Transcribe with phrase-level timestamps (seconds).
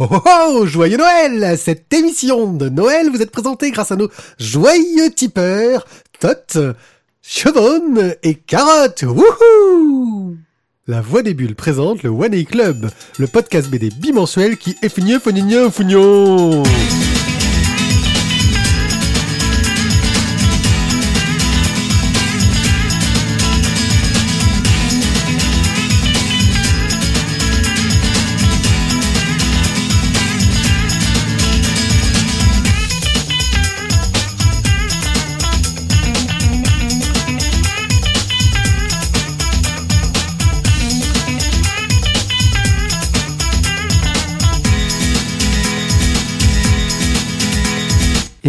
[0.00, 3.10] Oh oh oh Joyeux Noël Cette émission de Noël.
[3.10, 5.86] Vous est présentée grâce à nos joyeux tipeurs,
[6.20, 6.56] Tot,
[7.20, 9.02] Chevonne et Carotte.
[9.02, 10.36] Wouhou!
[10.86, 12.88] La Voix des Bulles présente le One A Club,
[13.18, 16.62] le podcast BD bimensuel qui est fini, fini, fougnon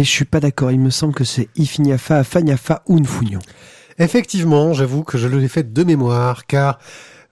[0.00, 3.40] Et je suis pas d'accord, il me semble que c'est Ifiniafa, Afaniafa ou Nfunion.
[3.98, 6.78] Effectivement, j'avoue que je l'ai fait de mémoire, car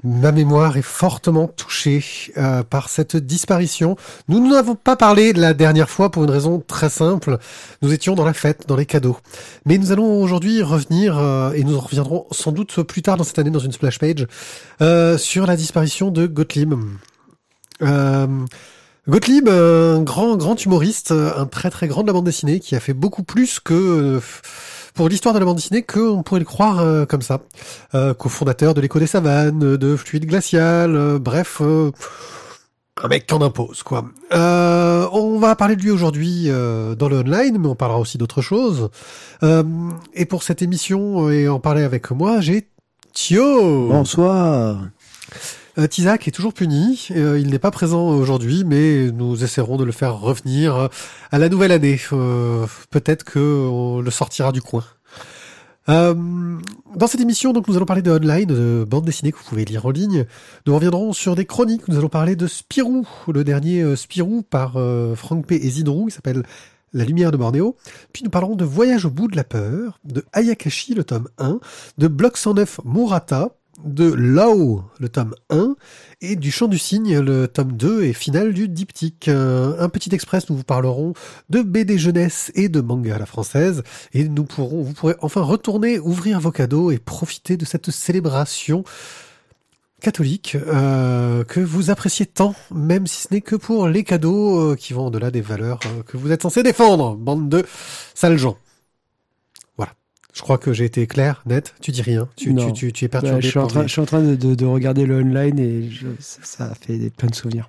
[0.04, 2.04] ma mémoire est fortement touchée
[2.36, 3.96] euh, par cette disparition.
[4.28, 7.38] Nous n'avons pas parlé la dernière fois pour une raison très simple.
[7.80, 9.16] Nous étions dans la fête, dans les cadeaux.
[9.64, 13.24] Mais nous allons aujourd'hui revenir, euh, et nous en reviendrons sans doute plus tard dans
[13.24, 14.26] cette année dans une splash page,
[14.82, 16.74] euh, sur la disparition de Gottlieb.
[19.08, 22.76] Euh, Gottlieb, un grand grand humoriste, un très très grand de la bande dessinée, qui
[22.76, 24.20] a fait beaucoup plus que euh,
[24.94, 27.40] pour l'histoire de la bande dessinée qu'on pourrait le croire euh, comme ça.
[27.94, 31.90] Euh, cofondateur de l'écho des savanes, de Fluide Glacial, euh, bref, euh,
[33.02, 34.04] un mec qui en impose quoi.
[34.32, 38.18] Euh, on va parler de lui aujourd'hui euh, dans le online, mais on parlera aussi
[38.18, 38.90] d'autres choses.
[39.42, 39.62] Euh,
[40.14, 42.68] et pour cette émission et en parler avec moi, j'ai
[43.14, 43.88] Thio.
[43.88, 44.78] Bonsoir.
[45.78, 47.06] Euh, Tizak est toujours puni.
[47.12, 50.88] Euh, il n'est pas présent aujourd'hui, mais nous essaierons de le faire revenir euh,
[51.30, 52.00] à la nouvelle année.
[52.90, 54.84] Peut-être que on le sortira du coin.
[55.86, 59.64] Dans cette émission, donc, nous allons parler de online, de bande dessinée que vous pouvez
[59.64, 60.26] lire en ligne.
[60.66, 61.88] Nous reviendrons sur des chroniques.
[61.88, 64.76] Nous allons parler de Spirou, le dernier Spirou par
[65.14, 65.54] Frank P.
[65.54, 66.42] et Zidrou, qui s'appelle
[66.92, 67.74] La lumière de Bornéo.
[68.12, 71.58] Puis nous parlerons de Voyage au bout de la peur, de Ayakashi, le tome 1,
[71.96, 75.76] de Bloc 109 Murata, de Lao, le tome 1,
[76.20, 79.28] et du Chant du Cygne, le tome 2 et final du diptyque.
[79.28, 81.14] Euh, un petit express, nous vous parlerons
[81.50, 85.42] de BD jeunesse et de manga à la française, et nous pourrons, vous pourrez enfin
[85.42, 88.84] retourner, ouvrir vos cadeaux et profiter de cette célébration
[90.00, 94.76] catholique euh, que vous appréciez tant, même si ce n'est que pour les cadeaux euh,
[94.76, 97.64] qui vont au-delà des valeurs euh, que vous êtes censés défendre, bande de
[98.14, 98.56] sales gens.
[100.38, 101.74] Je crois que j'ai été clair, net.
[101.82, 102.28] Tu dis rien.
[102.36, 102.66] Tu, Non.
[102.68, 103.42] tu, tu, tu es Bah, perturbé.
[103.42, 105.58] je, suis en par train, je suis en train de, de- de regarder le online
[105.58, 107.68] et je- ça, ça a fait des, plein de souvenirs.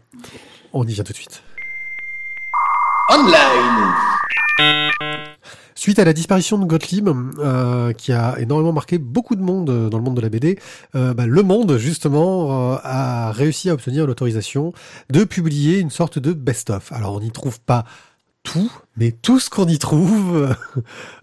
[0.72, 1.42] On y vient tout de suite.
[3.10, 3.92] Online.
[5.74, 7.10] Suite à la disparition de Gottlieb,
[7.40, 10.60] euh, qui a énormément marqué beaucoup de monde euh, dans le monde de la BD,
[10.94, 14.74] euh, bah, le monde justement euh, a réussi à obtenir l'autorisation
[15.10, 16.92] de publier une sorte de best-of.
[16.92, 17.86] Alors on n'y trouve pas
[18.98, 20.56] mais tout ce qu'on y trouve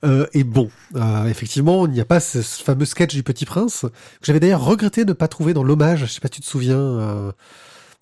[0.05, 0.71] euh, est bon.
[0.95, 4.65] Euh, effectivement, il n'y a pas ce, fameux sketch du Petit Prince que j'avais d'ailleurs
[4.65, 6.01] regretté de ne pas trouver dans l'hommage.
[6.01, 7.33] Je sais pas si tu te souviens.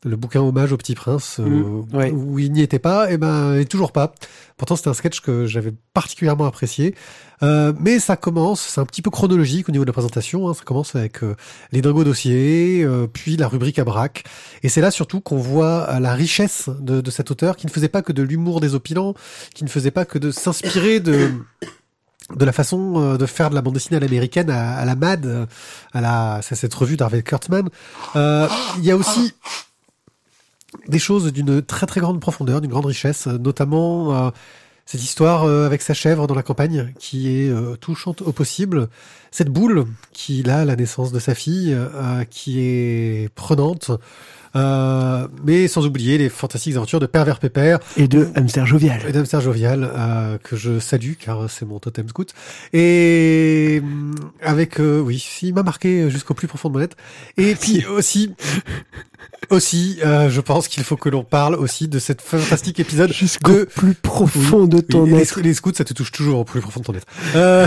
[0.04, 2.10] Le bouquin hommage au Petit Prince, euh, Mm, ouais.
[2.12, 4.12] où il n'y était pas, et ben et toujours pas.
[4.56, 6.94] Pourtant, c'était un sketch que j'avais particulièrement apprécié.
[7.42, 10.48] Euh, mais ça commence, c'est un petit peu chronologique au niveau de la présentation.
[10.48, 10.54] hein.
[10.54, 11.34] ça commence avec euh,
[11.72, 14.24] les dingos dossiers, euh, puis la rubrique à braque.
[14.62, 17.88] Et c'est là surtout qu'on voit la richesse de, de cet auteur qui ne faisait
[17.88, 19.14] pas que de l'humour désopilants,
[19.54, 21.30] qui ne faisait pas que de s'inspirer de
[22.34, 25.46] de la façon de faire de la bande dessinée à l'américaine, à, à la Mad,
[25.92, 27.68] à la c'est cette revue d'Harvey Kurtzman.
[28.16, 28.48] Euh,
[28.78, 29.34] Il y a aussi
[30.88, 34.30] des choses d'une très très grande profondeur, d'une grande richesse, euh, notamment euh,
[34.86, 38.88] cette histoire euh, avec sa chèvre dans la campagne qui est euh, touchante au possible,
[39.30, 41.76] cette boule qui là la naissance de sa fille
[42.30, 43.90] qui est prenante,
[44.56, 49.00] euh, mais sans oublier les fantastiques aventures de Pervers Pépère Et de Hamster Jovial.
[49.08, 52.32] et Dame Serge Jovial, euh, que je salue car c'est mon totem scout.
[52.72, 56.96] Et hum, avec, euh, oui, il m'a marqué jusqu'au plus profond de mon être.
[57.36, 58.34] Et puis aussi,
[59.50, 63.52] aussi, euh, je pense qu'il faut que l'on parle aussi de cette fantastique épisode Jusqu'au
[63.52, 65.40] de plus profond de oui, ton les, être.
[65.40, 67.06] les scouts, ça te touche toujours au plus profond de ton être.
[67.36, 67.66] Euh,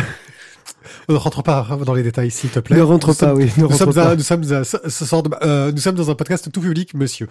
[1.09, 2.77] ne rentre pas dans les détails, s'il te plaît.
[2.77, 4.09] Ne rentre Nous pas, sommes- oui, ne nous rentre sommes, pas.
[4.11, 6.93] à- nous sommes à ce, sort de- euh, nous sommes dans un podcast tout public,
[6.93, 7.27] monsieur.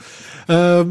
[0.50, 0.84] Euh,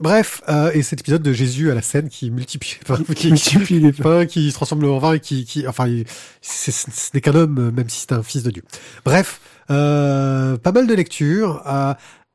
[0.00, 3.80] bref, euh, et cet épisode de Jésus à la scène qui multiplie, enfin, qui, multiplie
[3.80, 6.04] les pain, qui se transforme en vin et qui, qui enfin, il-
[6.40, 8.62] c'est- ce n'est qu'un homme, euh, même si c'est un fils de Dieu.
[9.04, 9.40] Bref,
[9.70, 11.62] euh, pas mal de lectures.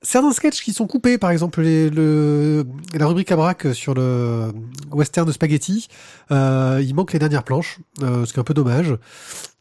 [0.04, 4.52] Euh, certains sketchs qui sont coupés, par exemple le, la rubrique à braque sur le
[4.92, 5.88] western de spaghetti,
[6.32, 8.96] euh, il manque les dernières planches, euh, ce qui est un peu dommage.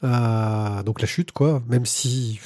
[0.04, 2.40] Euh, donc la chute, quoi, même si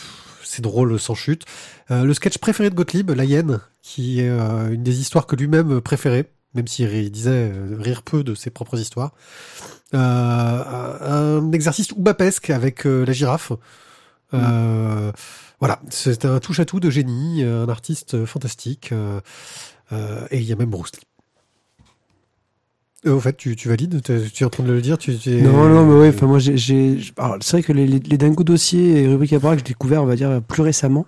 [0.44, 1.44] c'est drôle sans chute.
[1.90, 5.37] Euh, le sketch préféré de Gottlieb, La Hyène, qui est euh, une des histoires que
[5.37, 9.12] lui-même préférait, même s'il disait rire peu de ses propres histoires.
[9.93, 13.52] un exercice oubapesque avec la girafe.
[14.32, 15.12] Mm.
[15.61, 20.93] Voilà, c'est un touche-à-tout de génie, un artiste fantastique, et il y a même Bruce
[20.93, 21.06] Lee.
[23.06, 25.69] Euh, au fait, tu, tu valides tu, es en train de le dire tu, Non,
[25.69, 26.99] non, mais oui, enfin, moi, j'ai.
[27.41, 30.06] C'est vrai que les, les, les Dingo dossiers et rubriques à que j'ai découvert, on
[30.06, 31.06] va dire, plus récemment.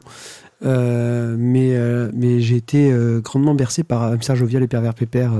[0.64, 5.32] Euh, mais euh, mais j'ai été euh, grandement bercé par Serge Jovial et Pervers Pépère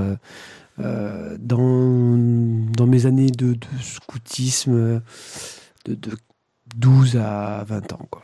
[0.79, 2.17] euh, dans,
[2.77, 5.01] dans mes années de, de scoutisme
[5.85, 6.11] de, de
[6.77, 8.07] 12 à 20 ans.
[8.09, 8.23] Quoi.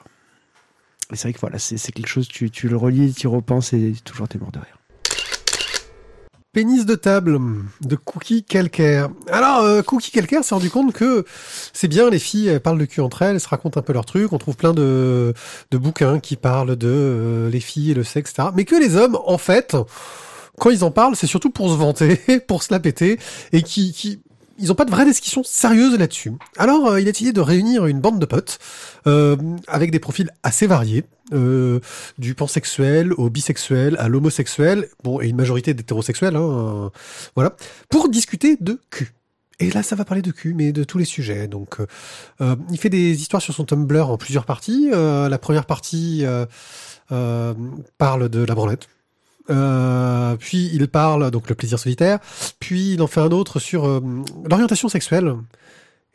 [1.13, 3.93] C'est vrai que voilà, c'est quelque chose, tu, tu le relis, tu y repenses et
[4.03, 4.77] toujours t'es mort de rire.
[6.55, 7.37] Pénis de table
[7.81, 9.09] de Cookie Calcaire.
[9.29, 11.25] Alors, euh, Cookie Calcaire s'est rendu compte que
[11.73, 14.05] c'est bien, les filles parlent de cul entre elles, elles se racontent un peu leurs
[14.05, 15.33] trucs, on trouve plein de,
[15.71, 18.49] de bouquins qui parlent de euh, les filles et le sexe, etc.
[18.55, 19.75] Mais que les hommes, en fait,
[20.57, 22.15] quand ils en parlent, c'est surtout pour se vanter,
[22.47, 23.19] pour se la péter,
[23.51, 24.21] et qui, qui
[24.57, 26.31] ils n'ont pas de vraie discussion sérieuse là-dessus.
[26.57, 28.59] Alors, euh, il a décidé de réunir une bande de potes
[29.07, 29.35] euh,
[29.67, 31.03] avec des profils assez variés,
[31.33, 31.79] euh,
[32.17, 36.91] du pansexuel au bisexuel à l'homosexuel, bon, et une majorité d'hétérosexuels, hein,
[37.35, 37.55] voilà,
[37.89, 39.13] pour discuter de cul.
[39.59, 41.47] Et là, ça va parler de cul, mais de tous les sujets.
[41.47, 41.77] Donc,
[42.41, 44.89] il fait des histoires sur son Tumblr en plusieurs parties.
[44.91, 46.25] la première partie
[47.07, 48.89] parle de la branlette.
[49.49, 52.19] Euh, puis il parle donc le plaisir solitaire.
[52.59, 54.01] Puis il en fait un autre sur euh,
[54.49, 55.35] l'orientation sexuelle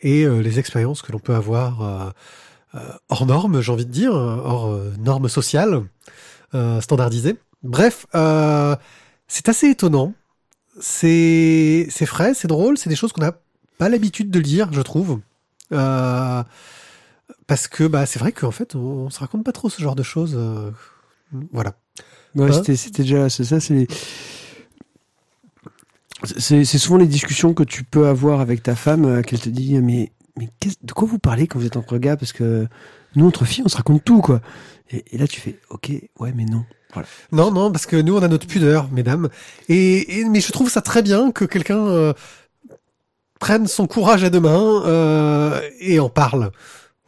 [0.01, 2.13] et euh, les expériences que l'on peut avoir
[3.09, 5.83] hors normes, j'ai envie de dire, hors normes sociales
[6.81, 7.37] standardisées.
[7.63, 8.07] Bref,
[9.27, 10.15] c'est assez étonnant.
[10.81, 13.35] C'est c'est frais, c'est drôle, c'est des choses qu'on n'a
[13.77, 15.19] pas l'habitude de lire, je trouve.
[15.69, 19.97] parce que bah c'est vrai qu'en fait on, on, se raconte pas trop ce genre
[19.97, 20.39] de choses.
[21.53, 21.75] voilà.
[22.35, 23.87] Ouais, hein c'était déjà c'est ça, c'est
[26.25, 29.79] c'est souvent les discussions que tu peux avoir avec ta femme euh, qu'elle te dit
[29.81, 30.49] mais mais
[30.83, 32.17] de quoi vous parlez quand vous êtes entre gars?
[32.17, 32.67] Parce que
[33.17, 34.41] nous entre filles on se raconte tout quoi.
[34.91, 36.65] Et, là tu fais ok ouais mais non.
[36.93, 37.09] Voilà.
[37.33, 39.29] non non parce que nous on a notre pudeur mesdames.
[39.69, 42.13] Et, mais je trouve ça très bien que quelqu'un euh,
[43.39, 46.53] prenne son courage à deux mains euh, et en parle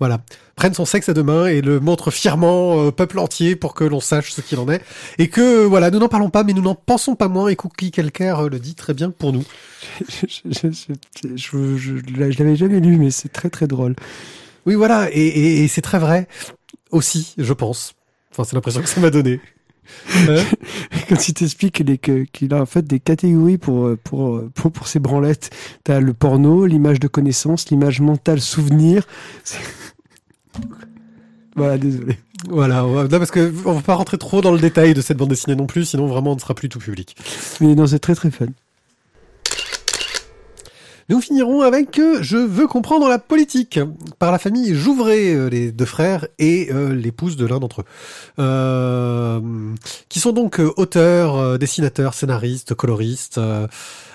[0.02, 0.18] voilà.
[0.56, 3.84] Prenne son sexe à deux mains et le montre fièrement au peuple entier pour que
[3.84, 4.82] l'on sache ce qu'il en est.
[5.18, 7.92] Et que, voilà, nous n'en parlons pas, mais nous n'en pensons pas moins, et Cookie
[7.92, 9.44] Calcaire le dit très bien pour nous.
[10.08, 13.94] je, je, je, je l'avais jamais lu, mais c'est très très drôle.
[14.66, 16.26] Oui, voilà, et, et, et c'est très vrai
[16.90, 17.94] aussi, je pense.
[18.32, 19.40] Enfin, c'est l'impression que ça m'a donné.
[20.28, 20.44] Hein
[21.08, 21.82] Quand il t'explique
[22.32, 25.50] qu'il a en fait des catégories pour, pour, pour, pour ses branlettes.
[25.84, 29.06] T'as le porno, l'image de connaissance, l'image mentale souvenir.
[31.56, 32.18] Voilà, désolé.
[32.48, 35.28] Voilà, non, parce que on va pas rentrer trop dans le détail de cette bande
[35.28, 37.16] dessinée non plus, sinon vraiment on ne sera plus tout public.
[37.60, 38.46] Mais non, c'est très très fun.
[41.08, 43.78] Nous finirons avec euh, Je veux comprendre la politique
[44.18, 47.82] par la famille Jouvray, euh, les deux frères et euh, l'épouse de l'un d'entre
[48.38, 49.42] eux,
[50.08, 53.40] qui sont donc auteurs, dessinateurs, scénaristes, coloristes.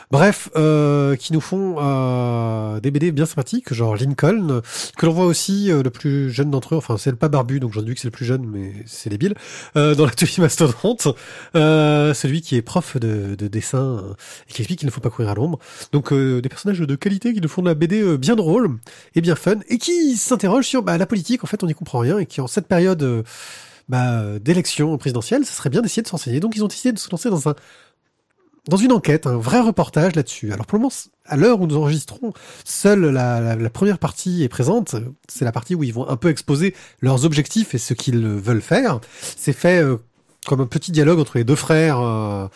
[0.09, 4.62] Bref, euh, qui nous font euh, des BD bien sympathiques, genre Lincoln,
[4.98, 7.59] que l'on voit aussi euh, le plus jeune d'entre eux, enfin c'est le pas barbu,
[7.59, 9.33] donc j'en dis que c'est le plus jeune, mais c'est débile,
[9.75, 11.09] euh, dans l'atelier Mastodonte,
[11.56, 14.15] euh, celui qui est prof de, de dessin
[14.50, 15.59] et qui explique qu'il ne faut pas courir à l'ombre.
[15.91, 18.77] Donc des personnages de qualité qui nous font de la BD bien drôle
[19.13, 22.00] et bien fun, et qui s'interrogent sur bah, la politique, en fait on n'y comprend
[22.00, 23.25] rien, et qui en cette période
[23.89, 26.39] bah, d'élection présidentielle, ça serait bien d'essayer de s'enseigner.
[26.39, 27.55] Donc ils ont décidé de se lancer dans un
[28.67, 30.51] dans une enquête, un vrai reportage là-dessus.
[30.51, 30.93] Alors pour le moment,
[31.25, 32.33] à l'heure où nous enregistrons,
[32.65, 34.95] seule la, première partie est présente.
[35.27, 38.62] C'est la partie où ils vont un peu exposer leurs objectifs et ce qu'ils veulent
[38.62, 39.00] faire.
[39.38, 39.97] C'est fait euh,
[40.45, 42.47] comme un petit dialogue entre les deux frères, euh,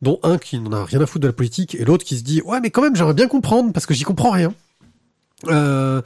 [0.00, 2.22] dont un qui n'en a rien à foutre de la politique et l'autre qui se
[2.22, 4.54] dit ouais mais quand même j'aimerais bien comprendre parce que j'y comprends rien.
[5.46, 6.02] Euh,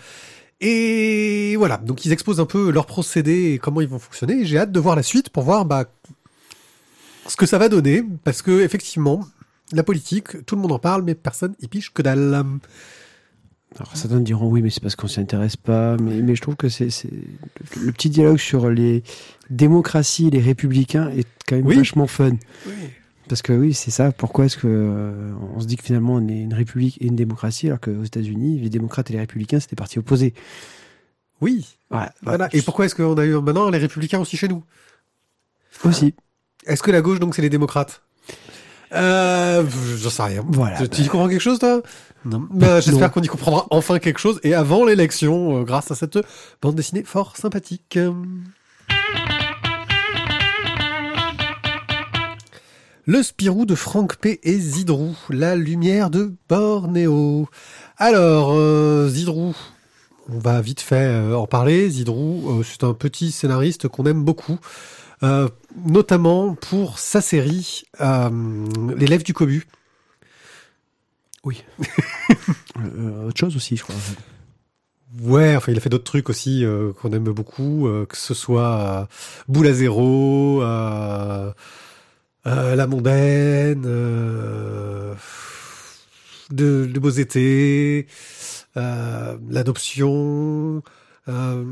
[0.60, 4.44] et voilà, donc ils exposent un peu leur procédé et comment ils vont fonctionner.
[4.46, 5.86] J'ai hâte de voir la suite pour voir bah
[7.26, 9.20] ce que ça va donner, parce que effectivement,
[9.72, 12.34] la politique, tout le monde en parle, mais personne y piche que dalle.
[13.76, 15.96] Alors, certains diront oui, mais c'est parce qu'on s'y intéresse pas.
[15.96, 16.88] Mais, mais je trouve que c'est
[17.80, 19.02] le petit dialogue sur les
[19.50, 22.36] démocraties, les républicains est quand même vachement fun.
[22.66, 22.72] Oui.
[23.28, 24.12] Parce que oui, c'est ça.
[24.12, 27.16] Pourquoi est-ce que euh, on se dit que finalement on est une république et une
[27.16, 30.34] démocratie alors qu'aux États-Unis, les démocrates et les républicains c'était parti opposé.
[31.40, 31.66] Oui.
[31.88, 32.12] Voilà.
[32.22, 32.48] voilà.
[32.52, 34.64] Et pourquoi est-ce qu'on a eu maintenant les républicains aussi chez nous?
[35.84, 36.14] Aussi.
[36.66, 38.02] Est-ce que la gauche donc c'est les démocrates?
[38.94, 39.64] Euh,
[39.96, 40.44] j'en sais rien.
[40.48, 40.86] Voilà.
[40.86, 41.80] Tu y comprends quelque chose, toi?
[42.24, 42.46] Non.
[42.50, 46.18] Bah, J'espère qu'on y comprendra enfin quelque chose et avant l'élection, euh, grâce à cette
[46.60, 47.98] bande dessinée fort sympathique.
[53.04, 54.38] Le Spirou de Franck P.
[54.44, 57.48] et Zidrou, la lumière de Bornéo.
[57.96, 59.56] Alors, euh, Zidrou,
[60.32, 61.90] on va vite fait euh, en parler.
[61.90, 64.58] Zidrou, c'est un petit scénariste qu'on aime beaucoup
[65.22, 65.48] euh,
[65.86, 69.66] notamment pour sa série euh, L'élève du Cobu.
[71.44, 71.62] Oui.
[72.78, 73.94] Euh, autre chose aussi, je crois.
[75.20, 79.08] Ouais, enfin il a fait d'autres trucs aussi euh, qu'on aime beaucoup, que ce soit
[79.46, 81.54] Boule à zéro, La
[82.88, 85.14] Mondaine, de,
[86.50, 88.06] de Beaux étés,
[88.74, 90.82] L'adoption.
[91.28, 91.64] Euh,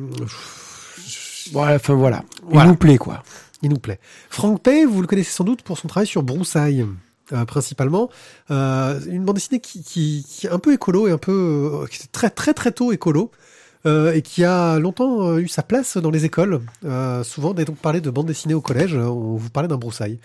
[1.54, 2.22] Ouais, enfin voilà.
[2.44, 2.66] Voilà.
[2.66, 3.22] Il nous plaît, quoi.
[3.62, 3.98] il nous plaît.
[4.28, 6.86] Frank Pay, vous le connaissez sans doute pour son travail sur Broussailles.
[7.32, 8.10] euh, principalement
[8.50, 11.32] Euh, une bande dessinée qui, qui, qui est un peu écolo et un peu
[11.82, 13.30] euh, qui est très très très tôt écolo
[13.86, 16.60] euh, et qui a longtemps eu sa place dans les écoles.
[16.84, 20.18] Euh, souvent, dès qu'on parlait de bande dessinée au collège, on vous parlait d'un Broussailles.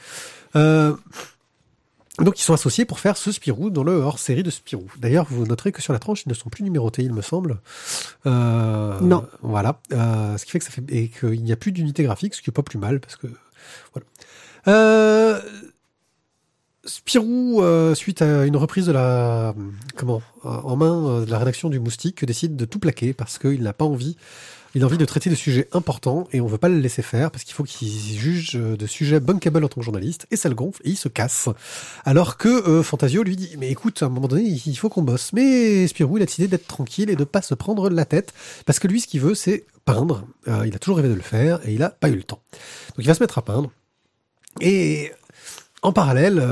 [2.20, 4.86] Donc ils sont associés pour faire ce Spirou dans le hors-série de Spirou.
[4.98, 7.60] D'ailleurs, vous noterez que sur la tranche, ils ne sont plus numérotés, il me semble.
[8.26, 9.26] Euh, Non.
[9.42, 9.82] Voilà.
[9.92, 12.42] Euh, ce qui fait que ça fait et qu'il n'y a plus d'unité graphique, ce
[12.42, 13.28] qui est pas plus mal parce que
[13.94, 14.08] voilà.
[14.68, 15.42] Euh,
[16.86, 19.56] Spirou, euh, suite à une reprise de la
[19.96, 23.64] comment en main euh, de la rédaction du Moustique, décide de tout plaquer parce qu'il
[23.64, 24.18] n'a pas envie.
[24.76, 27.32] Il a envie de traiter de sujets importants et on veut pas le laisser faire
[27.32, 30.50] parce qu'il faut qu'il juge euh, de sujets bankable en tant que journaliste et ça
[30.50, 31.48] le gonfle et il se casse.
[32.04, 35.02] Alors que euh, Fantasio lui dit mais écoute à un moment donné il faut qu'on
[35.02, 35.32] bosse.
[35.32, 38.34] Mais Spirou il a décidé d'être tranquille et de pas se prendre la tête
[38.66, 40.28] parce que lui ce qu'il veut c'est peindre.
[40.50, 42.42] Euh, il a toujours rêvé de le faire et il a pas eu le temps.
[42.52, 43.72] Donc il va se mettre à peindre
[44.60, 45.14] et
[45.84, 46.44] en parallèle,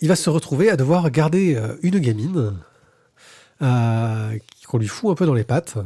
[0.00, 2.54] il va se retrouver à devoir garder une gamine
[3.60, 5.76] qu'on lui fout un peu dans les pattes.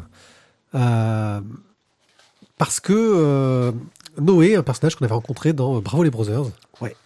[0.76, 1.40] Euh,
[2.58, 3.72] parce que euh,
[4.20, 6.44] Noé, un personnage qu'on avait rencontré dans Bravo les Brothers,
[6.80, 6.96] ouais,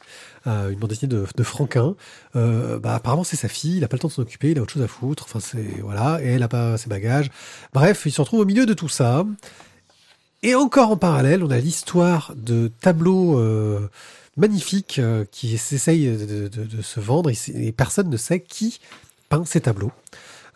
[0.46, 1.94] euh, une bande dessinée de, de Franquin,
[2.36, 4.58] euh, bah, apparemment c'est sa fille, il a pas le temps de s'en occuper, il
[4.58, 7.30] a autre chose à foutre, enfin c'est voilà, et elle a pas ses bagages.
[7.72, 9.24] Bref, il se retrouve au milieu de tout ça.
[10.42, 13.90] Et encore en parallèle, on a l'histoire de tableaux euh,
[14.38, 18.80] magnifiques euh, qui s'essayent de, de- de se vendre et, et personne ne sait qui
[19.28, 19.92] peint ces tableaux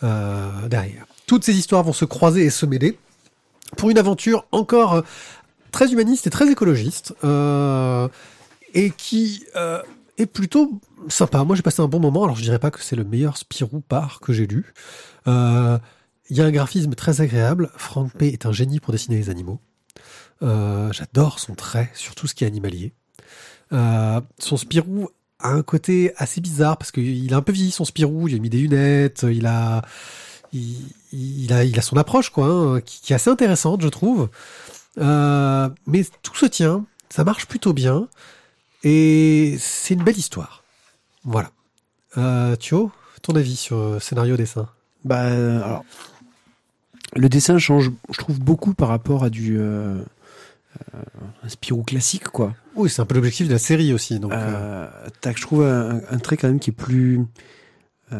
[0.02, 1.04] euh, derrière.
[1.26, 2.98] Toutes ces histoires vont se croiser et se mêler
[3.74, 5.02] pour une aventure encore euh,
[5.72, 8.08] très humaniste et très écologiste euh,
[8.74, 9.82] et qui euh,
[10.18, 11.44] est plutôt sympa.
[11.44, 12.24] Moi, j'ai passé un bon moment.
[12.24, 14.72] Alors, je dirais pas que c'est le meilleur Spirou par que j'ai lu.
[15.26, 17.70] Il y a un graphisme très agréable.
[17.76, 19.60] Frank P est un génie pour dessiner les animaux.
[20.40, 22.92] J'adore son trait sur tout ce qui est animalier.
[23.70, 28.28] Son Spirou a un côté assez bizarre parce qu'il a un peu vieilli son Spirou.
[28.28, 29.26] Il a mis des lunettes.
[29.28, 29.82] Il a,
[31.14, 34.28] il a, il a son approche quoi, hein, qui, qui est assez intéressante, je trouve.
[34.98, 36.84] Euh, mais tout se tient.
[37.10, 38.08] Ça marche plutôt bien.
[38.82, 40.64] Et c'est une belle histoire.
[41.24, 41.50] Voilà.
[42.16, 42.92] Euh, Thio,
[43.22, 44.68] ton avis sur euh, scénario dessin?
[45.04, 45.84] Bah, alors,
[47.14, 50.02] le dessin change, je trouve, beaucoup par rapport à du euh,
[50.94, 51.02] euh,
[51.42, 52.54] un Spirou classique, quoi.
[52.74, 54.18] Oui, c'est un peu l'objectif de la série aussi.
[54.18, 54.32] Donc,
[55.20, 57.24] t'as, je trouve, un, un trait quand même qui est plus,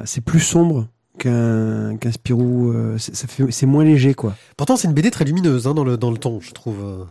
[0.05, 2.71] c'est plus sombre qu'un qu'un Spirou.
[2.73, 4.37] euh, c'est, ça fait, c'est moins léger, quoi.
[4.57, 7.07] Pourtant, c'est une BD très lumineuse hein, dans, le, dans le ton, je trouve.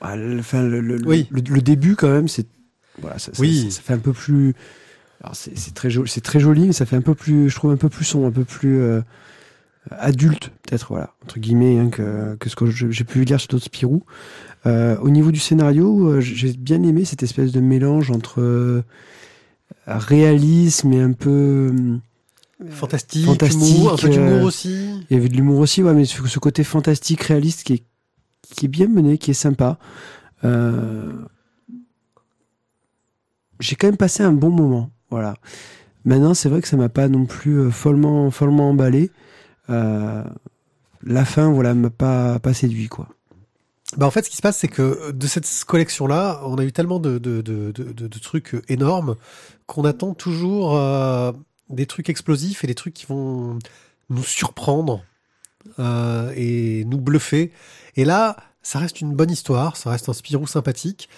[0.00, 1.26] Ah, le, enfin, le, le, Oui.
[1.30, 2.46] le, le début, quand même, c'est,
[3.00, 3.70] voilà, ça, Oui.
[3.70, 4.54] ça, ça fait un peu plus.
[5.20, 7.54] Alors c'est, c'est très joli, c'est très joli, mais ça fait un peu plus, je
[7.56, 9.00] trouve un peu plus sombre, un peu plus euh,
[9.90, 13.64] adulte, peut-être, voilà, entre guillemets, hein, que, que ce que j'ai pu lire sur d'autres
[13.64, 14.04] Spirou.
[14.66, 18.84] Euh, au niveau du scénario, euh, j'ai bien aimé cette espèce de mélange entre euh,
[19.86, 21.72] réalisme et un peu.
[22.62, 25.04] Euh, Fantastique, fantastique, humour, un peu d'humour euh, aussi.
[25.10, 27.84] il y avait de l'humour aussi, ouais, mais ce ce côté fantastique, réaliste qui est,
[28.54, 29.78] qui est bien mené, qui est sympa.
[30.44, 31.12] Euh,
[33.60, 35.34] J'ai quand même passé un bon moment, voilà.
[36.04, 39.10] Maintenant, c'est vrai que ça m'a pas non plus follement, follement emballé.
[39.68, 40.22] Euh,
[41.02, 43.08] la fin, voilà, m'a pas, pas séduit, quoi.
[43.96, 46.72] Bah en fait, ce qui se passe, c'est que de cette collection-là, on a eu
[46.72, 49.16] tellement de, de, de, de, de- de trucs énormes
[49.66, 51.32] qu'on attend toujours euh,
[51.70, 53.58] des trucs explosifs et des trucs qui vont
[54.10, 55.04] nous surprendre
[55.78, 57.52] euh, et nous bluffer.
[57.96, 61.08] Et là, ça reste une bonne histoire, ça reste un Spirou sympathique.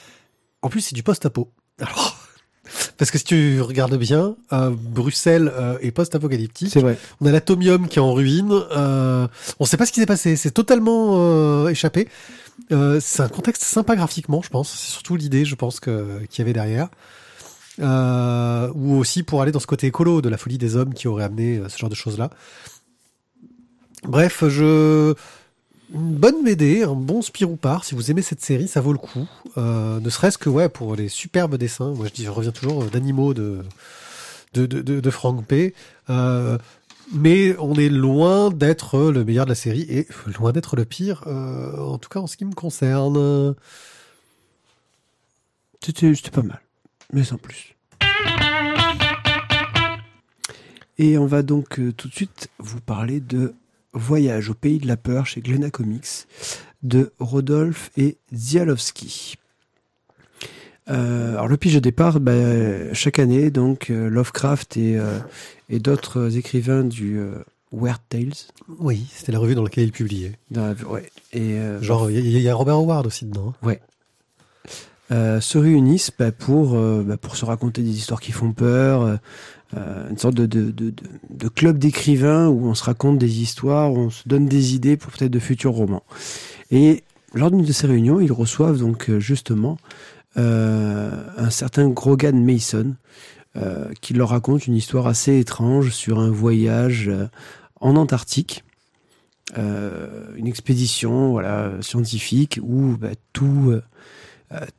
[0.62, 1.50] En plus, c'est du post-apo.
[1.80, 2.16] Alors,
[2.98, 6.70] parce que si tu regardes bien, euh, Bruxelles euh, est post-apocalyptique.
[6.72, 6.98] C'est vrai.
[7.20, 8.52] On a l'atomium qui est en ruine.
[8.52, 9.26] Euh,
[9.58, 10.36] on sait pas ce qui s'est passé.
[10.36, 12.08] C'est totalement euh, échappé.
[12.72, 14.70] Euh, c'est un contexte sympa graphiquement, je pense.
[14.70, 16.88] C'est surtout l'idée, je pense, que qu'il y avait derrière.
[17.80, 21.08] Euh, ou aussi pour aller dans ce côté écolo de la folie des hommes qui
[21.08, 22.30] aurait amené euh, ce genre de choses-là.
[24.04, 25.14] Bref, je
[25.92, 27.84] une bonne BD, un bon Spirou Par.
[27.84, 29.26] Si vous aimez cette série, ça vaut le coup.
[29.56, 31.92] Euh, ne serait-ce que ouais pour les superbes dessins.
[31.94, 33.62] Moi, je dis, je reviens toujours d'animaux de
[34.54, 35.74] de, de, de, Frank P.
[37.12, 40.06] Mais on est loin d'être le meilleur de la série et
[40.38, 43.54] loin d'être le pire, en tout cas en ce qui me concerne.
[45.82, 46.60] C'était pas mal,
[47.12, 47.74] mais sans plus.
[50.98, 53.54] Et on va donc euh, tout de suite vous parler de
[53.92, 56.26] Voyage au pays de la peur chez Glena Comics
[56.82, 59.34] de Rodolphe et Zialowski.
[60.88, 65.18] Euh, alors le pitch de départ, bah, chaque année, donc euh, Lovecraft et, euh,
[65.68, 67.20] et d'autres écrivains du
[67.72, 68.32] Weird Tales.
[68.78, 70.38] Oui, c'était la revue dans laquelle il publiait.
[70.50, 73.48] Dans la- ouais, et, Genre, il y, a- il y a Robert Howard aussi dedans.
[73.62, 73.66] hein.
[75.12, 79.18] Euh, se réunissent bah, pour, euh, bah, pour se raconter des histoires qui font peur,
[79.76, 84.10] euh, une sorte de, de, de, club d'écrivains où on se raconte des histoires, on
[84.10, 86.04] se donne des idées pour peut-être de futurs romans.
[86.70, 87.02] Et
[87.34, 89.78] lors d'une de ces réunions, ils reçoivent donc justement
[90.36, 92.94] un certain Grogan Mason
[94.00, 97.10] qui leur raconte une histoire assez étrange sur un voyage
[97.80, 98.64] en Antarctique.
[99.56, 103.80] Une expédition voilà scientifique où bah, tout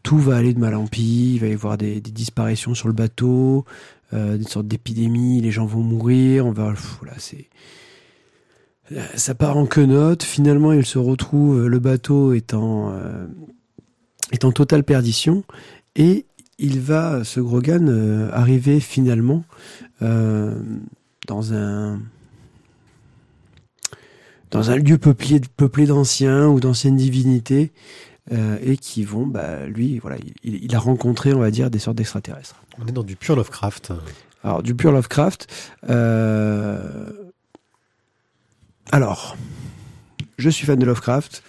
[0.03, 2.93] tout va aller de mal en pis, il va y avoir des, disparitions sur le
[2.93, 3.65] bateau,
[4.13, 6.73] euh, des sortes d'épidémies, les gens vont mourir, on va,
[7.17, 7.47] c'est,
[8.91, 10.23] euh, ça part en quenotte.
[10.23, 13.27] Finalement, il se retrouve, euh, le bateau est en, euh,
[14.53, 15.43] totale perdition,
[15.95, 16.25] et
[16.57, 19.43] il va, ce Grogan, euh, arriver finalement
[20.01, 20.53] euh,
[21.27, 21.99] dans un
[24.75, 27.71] lieu peuplé d'anciens ou d'anciennes divinités
[28.31, 31.79] euh, et qui vont, bah, lui, voilà, il, il a rencontré, on va dire, des
[31.79, 32.55] sortes d'extraterrestres.
[32.81, 33.91] On est dans du pur Lovecraft.
[34.43, 35.47] Alors, du pur Lovecraft.
[35.89, 37.09] euh,
[38.91, 39.37] Alors,
[40.37, 41.43] je suis fan de Lovecraft.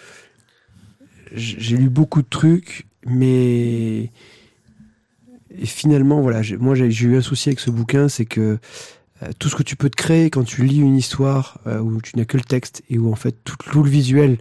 [1.34, 4.10] J'ai lu beaucoup de trucs, mais
[5.58, 8.58] et finalement, voilà, moi j'ai j'ai eu un souci avec ce bouquin, c'est que
[9.22, 12.02] euh, tout ce que tu peux te créer quand tu lis une histoire euh, où
[12.02, 14.38] tu n'as que le texte et où en fait tout, tout le visuel,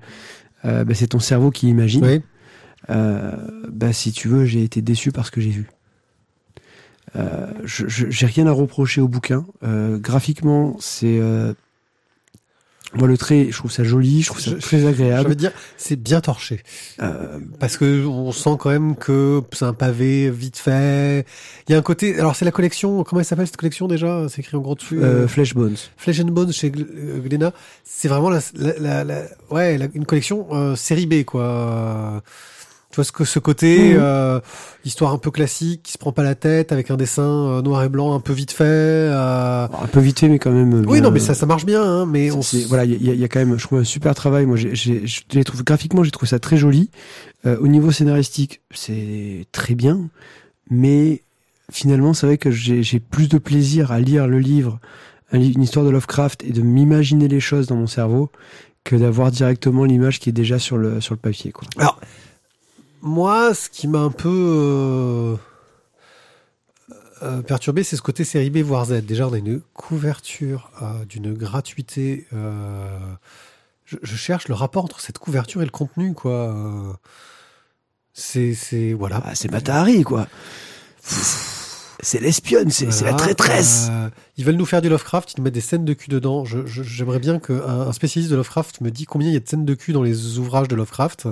[0.65, 2.03] euh, bah, c'est ton cerveau qui imagine.
[2.05, 2.21] Oui.
[2.89, 3.31] Euh,
[3.69, 5.69] bah, si tu veux, j'ai été déçu par ce que j'ai vu.
[7.15, 9.45] Euh, je- je- j'ai rien à reprocher au bouquin.
[9.63, 11.53] Euh, graphiquement, c'est euh,
[12.93, 15.29] moi le trait, je trouve ça joli, je trouve ça Je- très Je agréable.
[15.29, 16.61] veux dire, c'est bien torché.
[17.01, 21.25] Euh, Parce que on sent quand même que c'est un pavé vite fait.
[21.67, 22.17] Il y a un côté.
[22.17, 23.03] Alors c'est la collection.
[23.03, 24.27] Comment elle s'appelle cette collection déjà?
[24.29, 24.99] C'est écrit en gros dessus.
[24.99, 25.75] euh, euh, Flesh Bones.
[25.97, 27.51] Flesh and Bones chez euh, Glénat.
[27.83, 32.23] C'est vraiment la, la, la, la- ouais une collection euh, série B quoi.
[32.91, 33.99] Tu vois ce que ce côté Mhm.
[34.01, 34.39] euh,
[34.83, 37.83] histoire un peu classique qui se prend pas la tête avec un dessin euh, noir
[37.83, 38.63] et blanc un peu vite fait.
[38.65, 40.83] euh, Alors, un peu vite fait, mais quand même.
[40.87, 43.27] Oui non mais ça ça marche bien hein, mais on voilà, il y, y a
[43.29, 44.45] quand même, je trouve un super travail.
[44.45, 46.89] Moi, j'ai, trouve graphiquement, j'ai trouvé ça très joli.
[47.45, 50.01] Euh, au niveau scénaristique, c'est très bien,
[50.69, 51.21] mais
[51.71, 54.79] finalement, c'est vrai que j'ai, j'ai plus de plaisir à lire le livre,
[55.31, 58.29] un li- une histoire de Lovecraft, et de m'imaginer les choses dans mon cerveau
[58.83, 61.51] que d'avoir directement l'image qui est déjà sur le sur le papier.
[61.51, 61.67] Quoi.
[63.01, 65.35] Moi, ce qui m'a un peu euh,
[67.23, 69.01] euh, perturbé, c'est ce côté série B voire Z.
[69.05, 72.27] Déjà, on a une couverture euh, d'une gratuité.
[72.33, 72.97] euh,
[73.85, 76.99] je, je cherche le rapport entre cette couverture et le contenu, quoi.
[78.13, 79.21] C'est, c'est voilà.
[79.25, 80.27] Ah, c'est Matahari, quoi.
[82.03, 83.87] C'est l'espionne, c'est, la traîtresse.
[83.91, 86.45] euh, ils veulent nous faire du Lovecraft, ils nous mettent des scènes de cul dedans.
[86.45, 89.65] J'aimerais bien qu'un un spécialiste de Lovecraft me dise combien il y a de scènes
[89.65, 91.27] de cul dans les ouvrages de Lovecraft.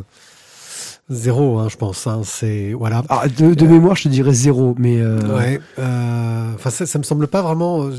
[1.10, 2.06] Zéro, hein, je pense.
[2.06, 3.04] hein, c'est voilà.
[3.10, 5.60] Ah, de, de mémoire, je te dirais zéro, mais euh, Ouais.
[5.80, 7.96] euh, Enfin, ça, ça me semble pas vraiment euh,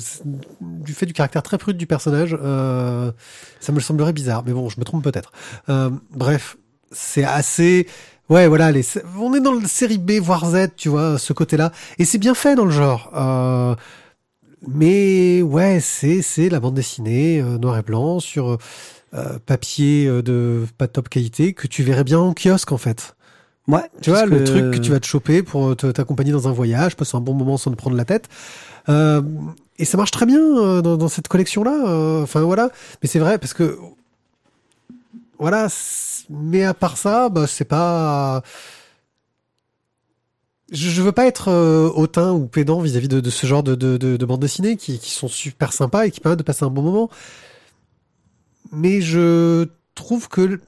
[0.61, 2.37] du fait du caractère très prude du personnage.
[2.41, 3.11] euh,
[3.59, 5.33] ça me semblerait bizarre, mais bon, je me trompe peut-être.
[5.69, 6.57] Euh, bref,
[6.93, 7.89] c'est assez.
[8.29, 8.85] Ouais, voilà, les,
[9.19, 12.35] on est dans le série B voire Z, tu vois, ce côté-là, et c'est bien
[12.35, 13.11] fait dans le genre.
[13.17, 13.75] Euh,
[14.69, 18.59] mais ouais, c'est c'est la bande dessinée euh, noir et blanc sur
[19.15, 22.79] euh, papier euh, de pas de top qualité que tu verrais bien en kiosque en
[22.79, 23.17] fait.
[23.69, 26.53] ouais, Tu vois, le truc que tu vas te choper pour te- t'accompagner dans un
[26.53, 28.29] voyage, passer un bon moment sans te prendre la tête.
[28.89, 29.23] Euh,
[29.79, 31.85] et ça marche très bien euh, dans, dans cette collection-là.
[31.89, 32.71] euh, Enfin, voilà.
[33.03, 33.79] Mais c'est vrai, parce que...
[35.39, 35.69] Voilà.
[36.29, 38.43] Mais à part ça, bah, c'est pas...
[40.73, 43.75] Je, je veux pas être euh, hautain ou pédant vis-à-vis de, de ce genre de,
[43.75, 46.65] de, de, de bandes dessinées qui, qui sont super sympas et qui permettent de passer
[46.65, 47.11] un bon moment.
[48.73, 50.61] Mais je trouve que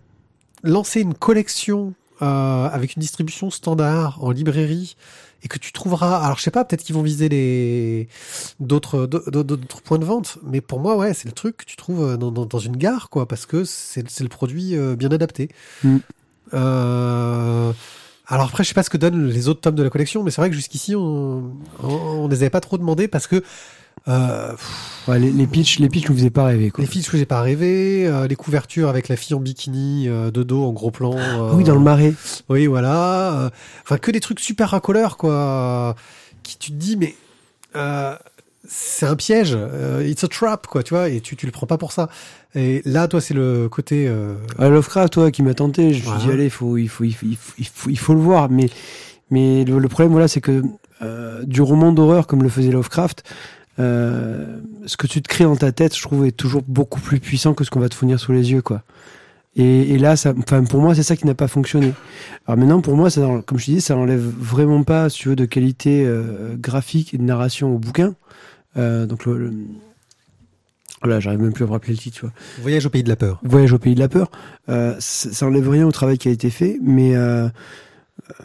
[0.62, 4.97] lancer une collection euh, avec une distribution standard en librairie
[5.43, 6.25] et que tu trouveras.
[6.25, 8.09] Alors je sais pas, peut-être qu'ils vont viser les
[8.61, 12.17] d'autres d'autres points de vente, mais pour moi ouais, c'est le truc que tu trouves
[12.17, 15.49] dans, dans, une gare quoi, parce que c'est c'est le produit euh, bien adapté.
[15.83, 15.97] Mm.
[16.55, 17.73] Euh,
[18.27, 20.31] alors après, je sais pas ce que donnent les autres tomes de la collection, mais
[20.31, 23.43] c'est vrai que jusqu'ici, on, on, les avait pas trop demandé parce que
[24.09, 24.52] euh,
[25.07, 26.70] ouais, les, les pitchs, les pitchs nous faisaient pas rêver.
[26.70, 26.83] Quoi.
[26.83, 28.07] Les pitchs nous faisaient pas rêver.
[28.07, 31.14] Euh, les couvertures avec la fille en bikini euh, de dos en gros plan.
[31.16, 32.14] Ah oui, dans le marais.
[32.48, 33.50] Oui, voilà.
[33.83, 35.94] Enfin, que des trucs super racoleurs, quoi.
[36.42, 37.14] Qui tu te dis, mais
[38.64, 39.57] c'est un piège.
[40.05, 41.09] it's a trap, quoi, tu vois.
[41.09, 42.09] Et tu tu le prends pas pour ça.
[42.55, 44.07] Et là, toi, c'est le côté.
[44.09, 44.35] Euh...
[44.59, 45.94] Ah, Lovecraft, toi, qui m'a tenté.
[45.94, 47.26] Je me suis dit, allez, il faut, il faut, il faut,
[47.59, 48.50] il faut, il faut, le voir.
[48.50, 48.68] Mais,
[49.31, 50.62] mais le, problème, voilà, c'est que
[51.44, 53.24] du roman d'horreur comme le faisait Lovecraft,
[53.79, 57.21] euh, ce que tu te crées dans ta tête, je trouve, est toujours beaucoup plus
[57.21, 58.83] puissant que ce qu'on va te fournir sous les yeux, quoi.
[59.55, 61.93] Et, et là, ça, enfin, pour moi, c'est ça qui n'a pas fonctionné.
[62.47, 65.37] Alors maintenant, pour moi, ça, comme je dis, ça enlève vraiment pas, si tu veux,
[65.37, 68.15] de qualité euh, graphique et de narration au bouquin.
[68.79, 69.53] Euh, donc le,
[71.03, 72.33] voilà, j'arrive même plus à me rappeler le titre, tu vois.
[72.61, 73.41] Voyage au pays de la peur.
[73.43, 74.31] Voyage au pays de la peur.
[74.69, 77.49] Euh, ça, ça enlève rien au travail qui a été fait, mais euh,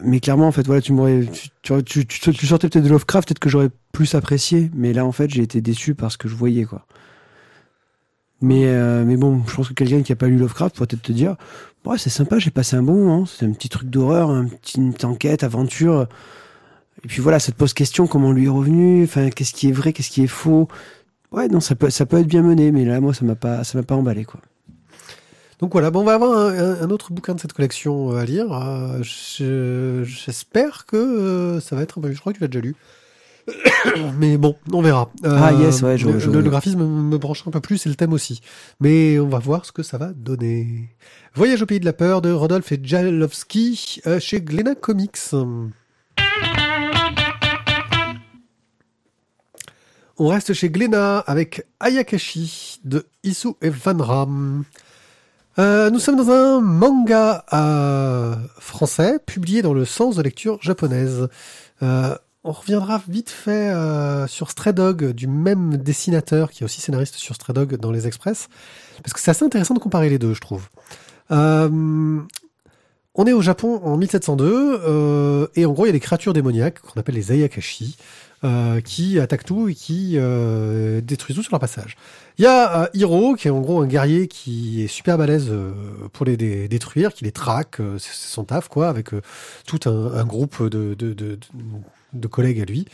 [0.02, 1.26] mais clairement, en fait, voilà, tu m'aurais,
[1.62, 5.30] tu, tu, sortais peut-être de Lovecraft, peut-être que j'aurais plus apprécié, mais là, en fait,
[5.30, 6.86] j'ai été déçu par ce que je voyais, quoi.
[8.40, 11.02] Mais, euh, mais bon, je pense que quelqu'un qui a pas lu Lovecraft pourrait peut-être
[11.02, 11.36] te dire,
[11.84, 14.46] ouais, c'est sympa, j'ai passé un bon moment, c'est un petit truc d'horreur, un
[14.76, 16.06] une petite enquête, aventure.
[17.04, 19.72] Et puis voilà, ça te pose question, comment lui est revenu, enfin, qu'est-ce qui est
[19.72, 20.68] vrai, qu'est-ce qui est faux?
[21.32, 23.64] Ouais, non, ça peut, ça peut être bien mené, mais là, moi, ça m'a pas,
[23.64, 24.40] ça m'a pas emballé, quoi.
[25.60, 28.46] Donc voilà, bon, on va avoir un, autre bouquin de cette collection euh, à lire.
[28.52, 32.00] Euh, j'espère que euh, ça va être.
[32.12, 32.76] Je crois que tu l'as déjà lu.
[34.18, 35.10] Mais bon, on verra.
[35.24, 38.12] ah yes, ouais, je, le, le, graphisme me branche un peu plus et le thème
[38.12, 38.40] aussi.
[38.78, 40.90] Mais on va voir ce que ça va donner.
[41.34, 45.32] Voyage au pays de la peur de Rodolphe et Jalowski chez Glena Comics.
[50.20, 54.64] On reste chez Glena avec Ayakashi de Isu et Vanram.
[55.58, 61.28] Euh, nous sommes dans un manga euh, français publié dans le sens de lecture japonaise.
[61.82, 63.72] Euh, on reviendra vite fait
[64.28, 68.06] sur Stray Dog du même dessinateur qui est aussi scénariste sur Stray Dog dans les
[68.06, 68.48] Express
[69.02, 70.68] parce que c'est assez intéressant de comparer les deux, je trouve.
[71.30, 72.26] on
[73.26, 76.98] est au Japon en 1702 et en gros il y a des créatures démoniaques qu'on
[76.98, 77.96] appelle les Ayakashi.
[78.44, 81.96] Euh, qui attaquent tout et qui euh, détruisent tout sur leur passage.
[82.38, 85.48] Il y a euh, Hiro, qui est en gros un guerrier qui est super balèze
[85.50, 85.72] euh,
[86.12, 86.36] pour les
[86.68, 89.08] détruire, qui les traque, c'est son taf, quoi, avec
[89.66, 91.36] tout un, un, groupe de, de, de,
[92.12, 92.86] de, collègues à lui.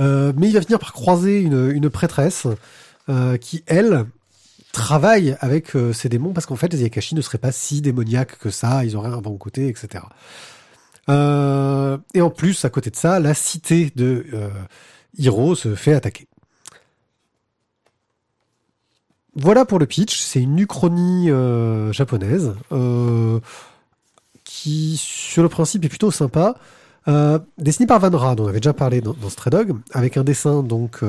[0.00, 2.48] mais il va finir par croiser une, une prêtresse
[3.40, 4.06] qui, elle,
[4.72, 8.50] travaille avec ces démons, parce qu'en fait, les Yakashi ne seraient pas si démoniaques que
[8.50, 10.02] ça, ils auraient un bon côté, etc.
[11.10, 14.48] Euh, et en plus, à côté de ça, la cité de euh,
[15.18, 16.28] Hiro se fait attaquer.
[19.34, 20.20] Voilà pour le pitch.
[20.20, 22.54] C'est une uchronie euh, japonaise
[24.44, 26.56] qui, sur le principe, est plutôt sympa.
[27.58, 30.62] dessinée par Van Rad, on avait déjà parlé dans, dans Stray Dog, avec un dessin
[30.62, 31.00] donc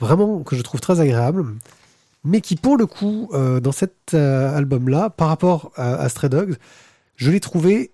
[0.00, 1.46] vraiment que je trouve très agréable,
[2.24, 6.56] mais qui pour le coup, dans cet album-là, par rapport à, à Stray Dogs,
[7.16, 7.93] je l'ai trouvé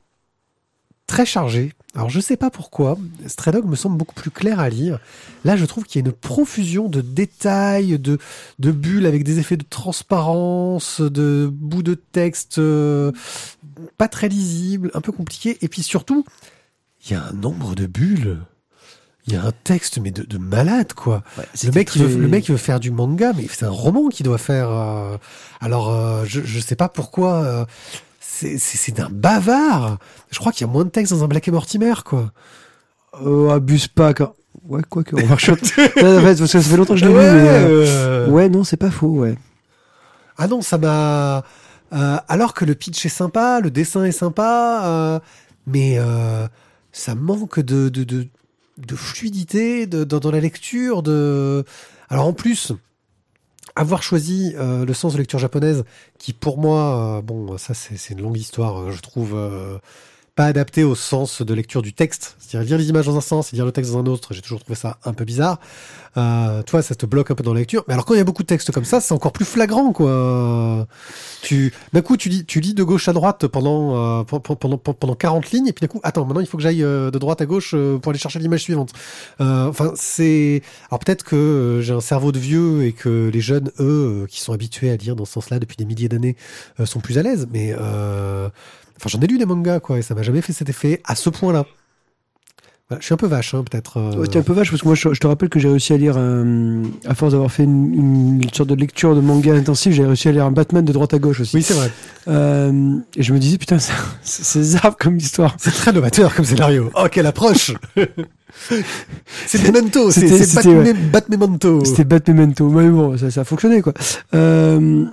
[1.11, 1.73] très chargé.
[1.97, 2.97] Alors je sais pas pourquoi,
[3.27, 5.01] Stray Dog me semble beaucoup plus clair à lire.
[5.45, 8.19] Là, je trouve qu'il y a une profusion de détails, de,
[8.61, 13.11] de bulles avec des effets de transparence, de bouts de texte euh,
[13.99, 15.59] pas très lisibles, un peu compliqués.
[15.63, 16.25] Et puis surtout,
[17.05, 18.39] il y a un nombre de bulles.
[19.27, 21.23] Il y a un texte mais de, de malade quoi.
[21.63, 24.09] le mec il veut, le mec il veut faire du manga mais c'est un roman
[24.09, 24.71] qu'il doit faire.
[24.71, 25.19] Euh.
[25.61, 27.67] alors euh, je je sais pas pourquoi
[28.59, 29.99] c'est d'un bavard.
[30.31, 32.33] Je crois qu'il y a moins de texte dans un Black et Mortimer, quoi.
[33.25, 34.35] Euh, abuse pas, quand...
[34.69, 35.59] Ouais, quoi que, on va en fait,
[35.97, 38.77] parce que ça fait longtemps que je l'ai ouais, vu, mais, euh, ouais, non, c'est
[38.77, 39.37] pas faux, ouais.
[40.37, 41.45] Ah non, ça m'a,
[41.93, 45.21] euh, alors que le pitch est sympa, le dessin est sympa, euh,
[45.67, 46.47] mais, euh,
[46.93, 48.27] ça manque de, de, de,
[48.79, 51.65] de fluidité de, dans la lecture, de,
[52.09, 52.73] alors en plus,
[53.77, 55.85] avoir choisi euh, le sens de lecture japonaise,
[56.19, 59.37] qui pour moi, euh, bon, ça c'est une longue histoire, euh, je trouve
[60.45, 62.37] adapté au sens de lecture du texte.
[62.39, 64.43] C'est-à-dire lire les images dans un sens et lire le texte dans un autre, j'ai
[64.43, 65.59] toujours trouvé ça un peu bizarre.
[66.17, 67.85] Euh, toi, ça te bloque un peu dans la lecture.
[67.87, 69.93] Mais alors quand il y a beaucoup de textes comme ça, c'est encore plus flagrant,
[69.93, 70.87] quoi.
[71.43, 75.69] Tu, d'un coup, tu lis, de gauche à droite pendant, euh, pendant, pendant 40 lignes,
[75.69, 77.73] et puis d'un coup, attends, maintenant il faut que j'aille euh, de droite à gauche
[77.75, 78.93] euh, pour aller chercher l'image suivante.
[79.39, 84.27] Enfin, c'est, alors peut-être que j'ai un cerveau de vieux et que les jeunes, eux,
[84.29, 86.37] qui sont habitués à lire dans ce sens-là depuis des milliers d'années,
[86.85, 87.75] sont plus à l'aise, mais
[89.01, 91.15] Enfin, j'en ai lu des mangas, quoi, et ça m'a jamais fait cet effet à
[91.17, 91.65] ce point-là.
[92.89, 93.99] Voilà, je suis un peu vache, hein, peut-être.
[93.99, 95.69] euh, Ouais, t'es un peu vache parce que moi je, je te rappelle que j'ai
[95.69, 99.55] réussi à lire, un- à force d'avoir fait une, une sorte de lecture de manga
[99.55, 101.55] intensive, j'ai réussi à lire un Batman de droite à gauche aussi.
[101.57, 101.89] Oui, c'est vrai.
[102.27, 105.55] Euh, et je me disais putain, c'est c'est zarbe comme histoire.
[105.61, 106.91] C'est très novateur comme scénario.
[106.97, 107.73] Oh, quelle approche
[109.47, 110.93] C'est Memento, c'est C'était- c'est c'était, ouais.
[110.95, 111.39] Batman
[112.37, 113.93] Memento, mais bon, ça, ça a fonctionné quoi.
[114.35, 115.05] Euh,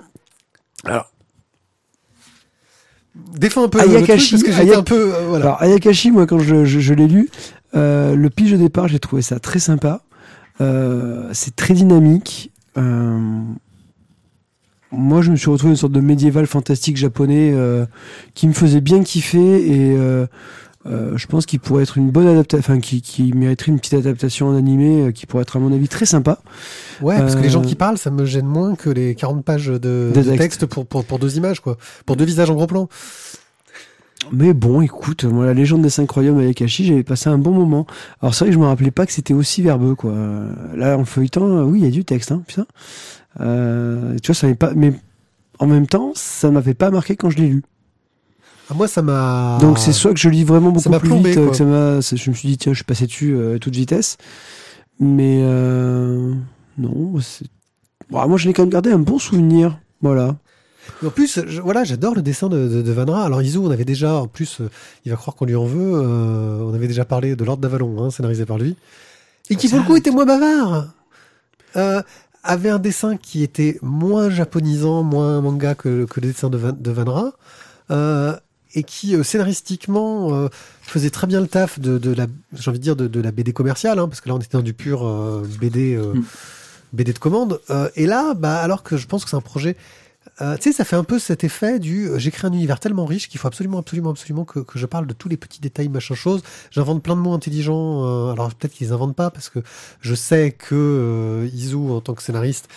[0.84, 1.12] alors,
[3.36, 5.14] Défends un peu Ayakashi, le truc parce que j'étais Ayak- un peu...
[5.14, 5.44] euh, voilà.
[5.46, 7.28] alors Ayakashi, moi quand je, je, je l'ai lu,
[7.76, 10.02] euh, le pitch de départ, j'ai trouvé ça très sympa.
[10.60, 12.50] Euh, c'est très dynamique.
[12.76, 13.18] Euh,
[14.90, 17.54] moi, je me suis retrouvé une sorte de médiéval fantastique japonais
[18.34, 19.96] qui me faisait bien kiffer et
[20.86, 23.94] euh, je pense qu'il pourrait être une bonne adaptation, enfin qui, qui mériterait une petite
[23.94, 26.38] adaptation en animé euh, qui pourrait être à mon avis très sympa.
[27.02, 29.44] Ouais, parce que les gens euh, qui parlent, ça me gêne moins que les 40
[29.44, 30.38] pages de, De texte.
[30.38, 31.76] texte pour, pour, pour deux images, quoi.
[32.06, 32.88] Pour deux visages en gros plan.
[34.32, 37.52] Mais bon, écoute, moi la légende des cinq royaumes avec Akashi, j'avais passé un bon
[37.52, 37.86] moment.
[38.20, 40.12] Alors c'est vrai que je me rappelais pas que c'était aussi verbeux quoi.
[40.74, 42.66] Là en le feuilletant, oui, il y a du texte, hein, putain.
[43.40, 44.92] Euh, tu vois, ça m'avait pas, mais
[45.58, 47.62] en même temps, ça m'avait pas marqué quand je l'ai lu.
[48.70, 49.58] Ah, moi, ça m'a...
[49.60, 51.50] Donc c'est soit que je lis vraiment beaucoup m'a plus plombé, vite, euh, quoi.
[51.52, 53.58] que ça m'a, ça- je me suis dit tiens, je suis passé dessus euh, à
[53.58, 54.16] toute vitesse.
[55.00, 56.34] Mais euh,
[56.76, 57.46] non, c'est,
[58.10, 59.78] Bon, moi je l'ai quand même gardé un bon souvenir.
[60.02, 60.36] Voilà.
[61.04, 63.24] En plus, je- voilà, j'adore le dessin de, de, de Vanra.
[63.24, 64.70] Alors Izu, on avait déjà, en plus, euh,
[65.04, 65.92] il va croire qu'on lui en veut.
[65.94, 68.76] euh, on avait déjà parlé de Lord d'Avalon, hein, scénarisé par lui,
[69.50, 70.88] et qui pour le coup était moins bavard.
[71.76, 72.02] Euh,
[72.42, 76.72] avait un dessin qui était moins japonisant, moins manga que, que le dessin de, Van,
[76.78, 77.32] de Vanra,
[78.74, 80.48] et qui euh, scénaristiquement euh,
[80.82, 83.30] faisait très bien le taf de, de la, j'ai envie de dire de, de la
[83.30, 86.24] BD commerciale, hein, parce que là on était dans du pur euh, BD, euh, Mm.
[86.94, 87.60] BD de commande.
[87.96, 89.76] Et là, bah alors que je pense que c'est un projet
[90.40, 92.78] euh, tu sais, ça fait un peu cet effet du euh, j'ai créé un univers
[92.80, 95.60] tellement riche qu'il faut absolument, absolument, absolument que, que je parle de tous les petits
[95.60, 96.42] détails, machin chose.
[96.70, 98.04] J'invente plein de mots intelligents.
[98.04, 99.58] euh, alors peut-être qu'ils inventent pas parce que
[100.00, 102.68] je sais que euh, Izu, en tant que scénariste,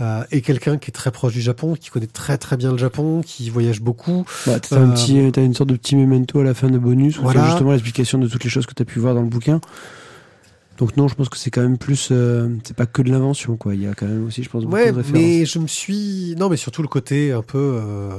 [0.00, 2.78] euh, est quelqu'un qui est très proche du Japon, qui connaît très très bien le
[2.78, 4.24] Japon, qui voyage beaucoup.
[4.46, 6.78] Bah, t'as un Euh, petit, t'as une sorte de petit memento à la fin de
[6.78, 7.44] bonus où Voilà.
[7.46, 9.60] justement l'explication de toutes les choses que t'as pu voir dans le bouquin.
[10.80, 13.56] Donc non, je pense que c'est quand même plus, euh, c'est pas que de l'invention
[13.56, 13.74] quoi.
[13.76, 15.12] Il y a quand même aussi, je pense, beaucoup Ouais, de références.
[15.22, 18.10] mais je me suis non, mais surtout le côté un peu euh,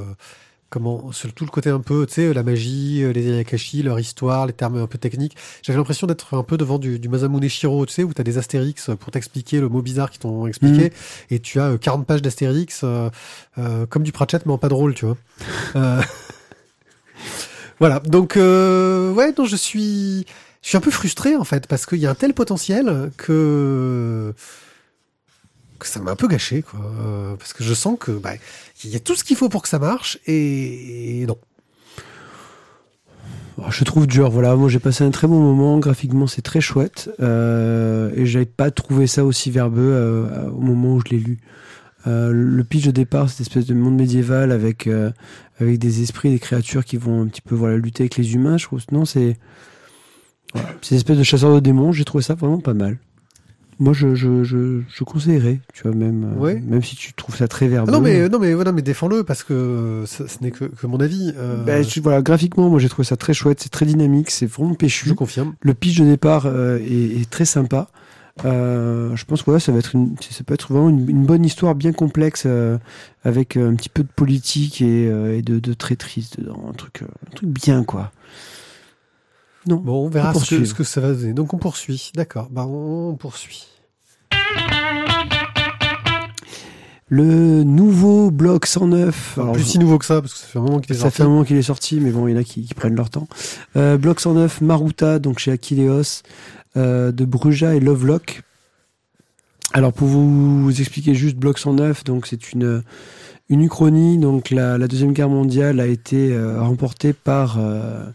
[0.70, 4.46] comment, surtout le côté un peu, tu sais, la magie, euh, les Ayakashi, leur histoire,
[4.46, 5.36] les termes un peu techniques.
[5.64, 8.38] J'avais l'impression d'être un peu devant du, du Masamune Shiro, tu sais, où t'as des
[8.38, 10.90] astérix pour t'expliquer le mot bizarre qu'ils t'ont expliqué, Mhm.
[11.32, 13.10] et tu as euh, 40 pages d'astérix, euh,
[13.58, 15.18] euh, comme du Pratchett, mais en pas drôle, tu vois.
[15.76, 16.00] Euh,
[17.80, 20.26] voilà, donc euh, ouais, non, je suis,
[20.62, 24.34] je suis un peu frustré en fait parce qu'il y a un tel potentiel que
[25.80, 26.80] que ça m'a un peu gâché, quoi.
[26.80, 28.34] Euh, parce que je sens que bah,
[28.84, 31.38] il y a tout ce qu'il faut pour que ça marche et, et non.
[33.58, 34.56] Oh, Je trouve dur, voilà.
[34.56, 35.78] Moi, j'ai passé un très bon moment.
[35.78, 37.10] Graphiquement, c'est très chouette.
[37.20, 41.40] Euh, et j'avais pas trouvé ça aussi verbeux euh, au moment où je l'ai lu.
[42.08, 44.90] Euh, le pitch de départ, cette espèce de monde médiéval avec,
[45.60, 48.58] avec des esprits, des créatures qui vont un petit peu voilà, lutter avec les humains,
[48.58, 48.82] je trouve.
[48.92, 49.38] Non, c'est.
[50.54, 50.70] Voilà.
[50.82, 51.92] C'est une espèce de chasseur de démons.
[51.92, 52.98] J'ai trouvé ça vraiment pas mal.
[53.80, 57.48] Moi, je, je, je, je conseillerais, tu vois, même, euh, même si tu trouves ça
[57.48, 57.92] très verbeux.
[57.92, 60.66] Ah non mais non mais voilà mais défends-le parce que euh, ce, ce n'est que,
[60.66, 61.34] que mon avis.
[61.36, 63.60] Euh, Ben, voilà, graphiquement, moi, j'ai trouvé ça très chouette.
[63.60, 64.30] C'est très dynamique.
[64.30, 65.10] C'est vraiment péchu.
[65.10, 65.56] je confirme.
[65.62, 67.90] Le pitch de départ est, est très sympa.
[68.44, 71.44] Je pense que ouais, ça va être une, ça peut être vraiment une, une bonne
[71.44, 72.48] histoire bien complexe
[73.24, 77.36] avec un petit peu de politique et, et de, de traîtrise dedans, un truc, un
[77.36, 78.12] truc bien quoi.
[79.68, 79.78] Non.
[79.78, 80.68] Bon, on verra On ce que, poursuit.
[80.68, 81.34] ce que ça va donner.
[81.34, 82.12] Donc on poursuit.
[82.16, 82.48] D'accord.
[82.52, 83.68] Bah on poursuit.
[87.14, 89.10] Le nouveau bloc 109.
[89.10, 90.98] Enfin, alors, plus si nouveau que ça parce que ça fait un moment qu'il est
[90.98, 91.18] ça sorti.
[91.18, 92.96] fait un moment qu'il est sorti, mais bon, il y en a qui, qui prennent
[92.96, 93.28] leur temps.
[93.76, 96.22] Euh, bloc 109, Maruta, donc chez Akileos,
[96.78, 98.44] euh, de Bruja et Lovelock.
[99.74, 102.82] Alors pour vous expliquer juste bloc 109, donc c'est une
[103.50, 104.18] une uchronie.
[104.18, 108.06] Donc la, la deuxième guerre mondiale a été euh, remportée par euh,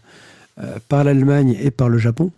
[0.89, 2.31] par l'Allemagne et par le Japon.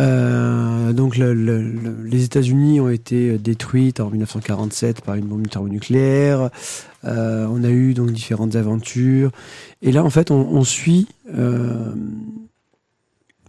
[0.00, 5.48] Euh, donc le- le- le- les États-Unis ont été détruites en 1947 par une bombe
[5.48, 6.50] thermonucléaire.
[7.04, 9.30] Euh, on a eu donc différentes aventures.
[9.82, 11.92] Et là, en fait, on, suit euh,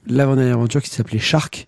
[0.06, 1.66] l'avant-dernière aventure qui s'appelait Shark,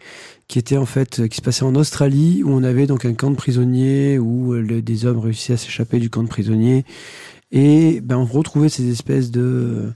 [0.48, 3.16] qui était en fait euh, qui se passait en Australie, où on avait donc un
[3.16, 6.86] camp de prisonniers où euh, des hommes réussissaient à s'échapper du camp de prisonniers.
[7.52, 9.90] Et ben, on retrouvait ces espèces de euh,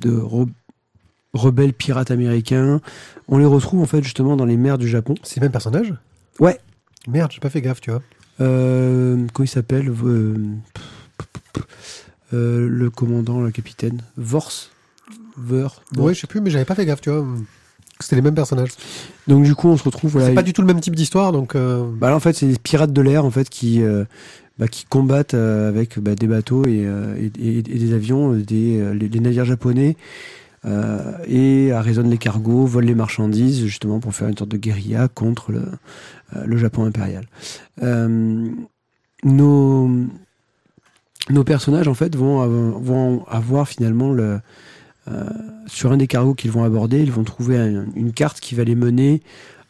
[0.00, 0.48] de re-
[1.34, 2.80] rebelles pirates américains.
[3.28, 5.14] On les retrouve en fait justement dans les mers du Japon.
[5.22, 5.94] C'est le même personnage?
[6.38, 6.58] Ouais.
[7.08, 8.02] Merde, j'ai pas fait gaffe, tu vois.
[8.40, 9.92] Euh, comment il s'appelle?
[10.04, 10.36] Euh,
[12.32, 14.52] euh, Le commandant, le capitaine Vors.
[15.96, 17.26] Ouais, je sais plus, mais j'avais pas fait gaffe, tu vois.
[18.00, 18.70] C'était les mêmes personnages.
[19.28, 20.12] Donc du coup, on se retrouve.
[20.12, 21.56] Voilà, c'est pas du tout le même type d'histoire, donc.
[21.56, 23.82] Bah là, en fait, c'est des pirates de l'air en fait qui
[24.58, 29.20] bah, qui combattent euh, avec bah, des bateaux et, euh, des avions, euh, des les,
[29.20, 29.96] navires japonais
[31.26, 35.50] et arraisonnent les cargos, volent les marchandises justement pour faire une sorte de guérilla contre
[35.50, 37.26] le Japon impérial.
[39.24, 39.88] Nos
[41.44, 44.38] personnages en fait vont avoir, finalement le
[45.66, 48.62] sur un des cargos qu'ils vont aborder, ils vont trouver un- une carte qui va
[48.62, 49.20] les mener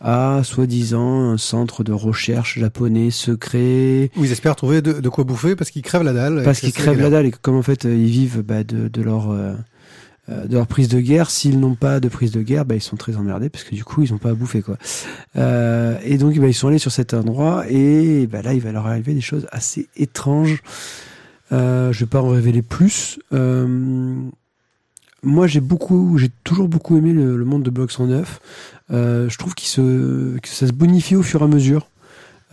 [0.02, 4.10] à soi-disant un centre de recherche japonais secret.
[4.16, 6.42] Où ils espèrent trouver de, de quoi bouffer parce qu'ils crèvent la dalle.
[6.44, 9.02] parce qu'ils crèvent la dalle et que comme en fait ils vivent bah, de, de
[9.02, 9.52] leur euh,
[10.28, 11.30] euh, de leur prise de guerre.
[11.30, 13.84] S'ils n'ont pas de prise de guerre bah, ils sont très emmerdés parce que du
[13.84, 14.76] coup ils n'ont pas à bouffer quoi.
[15.36, 18.72] Euh, et donc bah, ils sont allés sur cet endroit et bah, là il va
[18.72, 20.62] leur arriver des choses assez étranges.
[21.52, 23.18] Euh, je vais pas en révéler plus.
[23.32, 24.16] Euh,
[25.22, 28.40] moi j'ai beaucoup j'ai toujours beaucoup aimé le, le monde de Block 109
[28.90, 31.88] euh, je trouve qu'il se que ça se bonifie au fur et à mesure.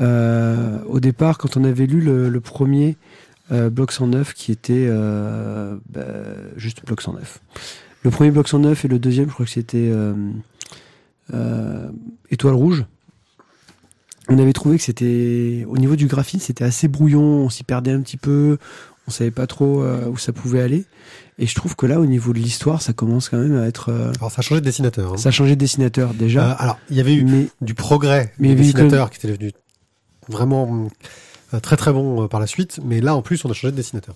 [0.01, 2.95] Euh, au départ quand on avait lu le, le premier
[3.51, 6.05] euh, bloc 109 qui était euh, bah,
[6.55, 7.41] juste bloc 109
[8.03, 9.91] le premier bloc 109 et le deuxième je crois que c'était
[11.33, 11.89] euh,
[12.31, 12.85] étoile rouge.
[14.29, 17.23] On avait trouvé que c'était au niveau du graphisme c'était assez brouillon.
[17.23, 18.57] On s'y perdait un petit peu
[19.09, 20.85] on savait pas trop euh, où ça pouvait aller
[21.37, 23.89] et je trouve que là au niveau de l'histoire ça commence quand même à être
[23.89, 25.13] euh, Alors ça a changé de dessinateur.
[25.13, 25.17] hein.
[25.17, 28.31] ça a changé de dessinateur Euh, déjà alors, il y avait eu mais du progrès
[28.39, 29.51] Mais du il y avait eu dessinateur qui était devenu
[30.27, 30.87] vraiment
[31.53, 33.71] euh, très très bon euh, par la suite, mais là en plus on a changé
[33.71, 34.15] de dessinateur.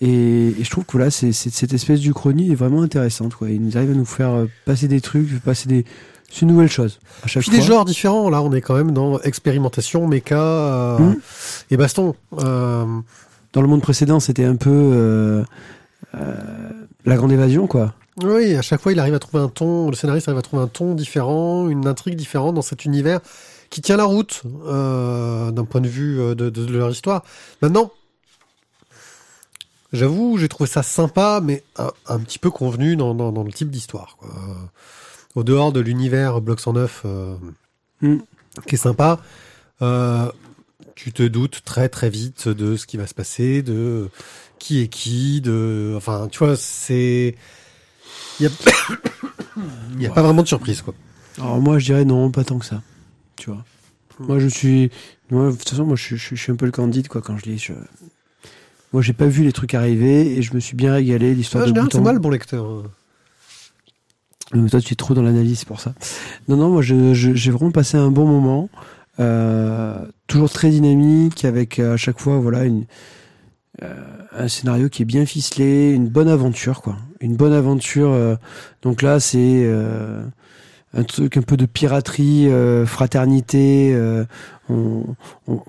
[0.00, 3.34] Et, et je trouve que là, c'est, c'est- cette espèce d'Uchronie est vraiment intéressante.
[3.34, 3.50] Quoi.
[3.50, 5.84] Il nous arrive à nous faire euh, passer des trucs, passer des.
[6.30, 7.58] C'est une nouvelle chose à chaque Puis fois.
[7.60, 11.16] des genres différents, là on est quand même dans expérimentation, méca euh, Mhm.
[11.72, 12.14] et baston.
[13.52, 15.44] Dans le monde précédent, c'était un peu euh,
[16.14, 16.34] euh,
[17.04, 17.94] la grande évasion, quoi.
[18.22, 20.62] oui, à chaque fois il arrive à trouver un ton, le scénariste arrive à trouver
[20.62, 23.20] un ton différent, une intrigue différente dans cet univers
[23.70, 27.22] qui tient la route euh, d'un point de vue de, de- de leur histoire.
[27.62, 27.90] Maintenant,
[29.92, 33.52] j'avoue, j'ai trouvé ça sympa, mais un, un petit peu convenu dans, dans, dans le
[33.52, 34.16] type d'histoire.
[35.34, 37.34] Au dehors de l'univers Block 109, euh,
[38.00, 38.18] Mm.
[38.66, 39.18] qui est sympa,
[39.82, 40.30] euh,
[40.98, 44.08] tu te doutes très très vite de ce qui va se passer, de
[44.58, 47.36] qui est qui, de, enfin, tu vois, c'est,
[48.40, 48.50] il y a,
[49.96, 50.94] il y a pas vraiment de surprise, quoi.
[51.38, 52.82] Alors moi, je dirais non, pas tant que ça.
[53.36, 53.64] Tu vois.
[54.18, 54.90] Moi, je suis.
[55.30, 57.06] Moi, de toute façon, moi, je, suis- je, suis- je suis un peu le candide,
[57.06, 57.58] quoi, quand je lis.
[57.58, 57.74] Je...
[58.92, 61.32] Moi, j'ai pas vu les trucs arriver et je me suis bien régalé.
[61.32, 62.64] L'histoire En de général, bout c'est le bon lecteur.
[62.66, 62.82] hein.
[64.54, 65.94] Mais toi, tu es trop dans l'analyse pour ça.
[66.48, 68.68] Non, non, moi, je- j'ai vraiment passé un bon moment.
[69.20, 72.84] Euh, toujours très dynamique, avec euh, à chaque fois, voilà, une,
[73.82, 73.94] euh,
[74.32, 76.96] un scénario qui est bien ficelé, une bonne aventure, quoi.
[77.20, 78.16] Une bonne aventure.
[78.82, 79.68] donc là, c'est
[80.94, 83.92] un truc un peu de piraterie, euh, fraternité.
[83.94, 84.24] euh,
[84.68, 85.04] on,
[85.46, 85.62] on-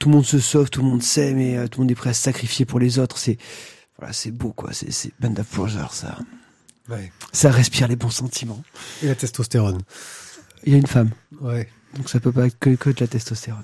[0.00, 1.94] tout le monde se sauve, tout le monde sait, mais euh, tout le monde est
[1.94, 3.16] prêt à se sacrifier pour les autres.
[3.16, 3.38] C'est
[3.98, 4.70] voilà, c'est beau, quoi.
[4.72, 6.18] C'est c'est Band of Brothers, ça.
[6.90, 7.12] Ouais.
[7.32, 8.60] Ça respire les bons sentiments.
[9.02, 9.80] Et la testostérone.
[10.64, 11.68] Il y a une femme, Ouais.
[11.96, 13.62] Donc ça peut pas être que, que de la testostérone.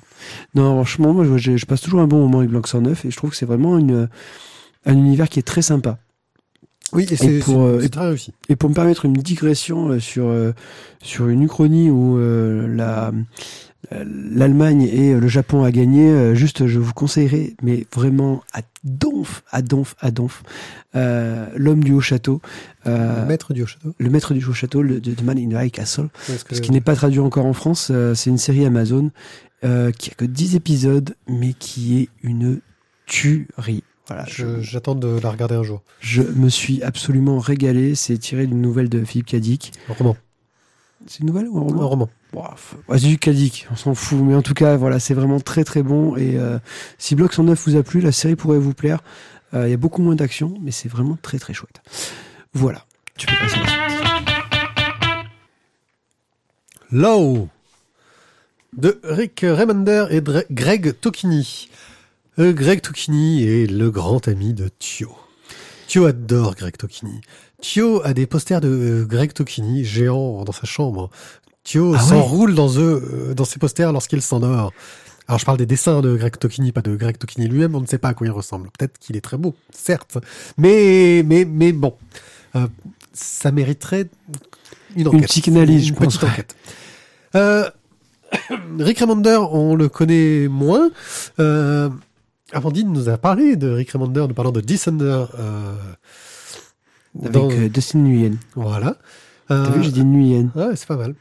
[0.54, 3.16] Non, franchement, moi, je, je passe toujours un bon moment avec Blanc 109 et je
[3.16, 4.08] trouve que c'est vraiment une,
[4.86, 5.98] un univers qui est très sympa.
[6.92, 8.32] Oui, et c'est pour, euh, et- très réussi.
[8.48, 10.52] Et pour me permettre une digression euh, sur euh,
[11.02, 13.12] sur une uchronie où euh, la
[13.92, 18.61] l'Allemagne et euh, le Japon a gagné, euh, juste je vous conseillerais, mais vraiment à
[18.85, 20.42] donf, à donf, à donf,
[20.94, 22.40] euh, l'homme du haut château,
[22.87, 23.94] euh, Le maître du haut château.
[23.98, 26.09] le maître du haut château, le, de, de Man in High Castle,
[26.48, 29.11] que- ce qui n'est pas traduit encore en France, euh, c'est une série Amazon
[29.64, 32.61] euh, qui a que 10 épisodes, mais qui est une
[33.07, 33.83] tuerie.
[34.07, 34.24] Voilà,
[34.61, 35.83] J'attends de la regarder un jour.
[36.00, 37.94] je me suis absolument régalé.
[37.94, 39.72] C'est tiré d'une nouvelle de Philippe Cadic.
[39.88, 40.16] Un roman.
[41.07, 42.09] C'est une nouvelle ou un Un roman
[42.98, 44.18] du Cadic, on s'en fout.
[44.18, 46.16] Mais en tout cas, voilà, c'est vraiment très très bon.
[46.16, 46.58] Et euh,
[46.98, 49.00] si Block 109 vous a plu, la série pourrait vous plaire.
[49.54, 51.80] Euh, Il y a beaucoup moins d'action, mais c'est vraiment très très chouette.
[52.52, 52.84] Voilà,
[53.16, 53.58] tu peux passer.
[56.92, 57.48] Low
[58.76, 61.68] de Rick Remender et Greg Tokini.
[62.38, 65.16] Euh, Greg Tokini est le grand ami de Thio.
[65.87, 67.20] Thio adore Greg Tokini.
[67.60, 71.10] Thio a des posters de Greg Tokini géants dans sa chambre.
[71.79, 74.73] Ah ouais s'enroule dans eux, euh, dans ses posters lorsqu'il s'endort.
[75.29, 77.75] Alors je parle des dessins de Greg Tokini, pas de Greg Tokini lui-même.
[77.77, 78.68] On ne sait pas à quoi il ressemble.
[78.77, 80.18] Peut-être qu'il est très beau, certes,
[80.58, 81.94] mais mais mais bon,
[82.56, 82.66] Euh,
[83.12, 84.08] ça mériterait
[84.96, 86.56] une enquête, psychanalyse, je une petite enquête.
[87.37, 87.71] Euh,
[88.81, 90.90] Rick Remender, on le connaît moins.
[91.38, 91.88] Euh,
[92.52, 95.27] Amandine nous a parlé de Rick Remender, nous parlant de Descender.
[97.21, 98.37] Avec Dans- Dustin Nguyen.
[98.56, 98.96] Voilà.
[99.48, 100.50] T'as vu, j'ai dit Nguyen.
[100.56, 101.14] Ouais, c'est pas mal.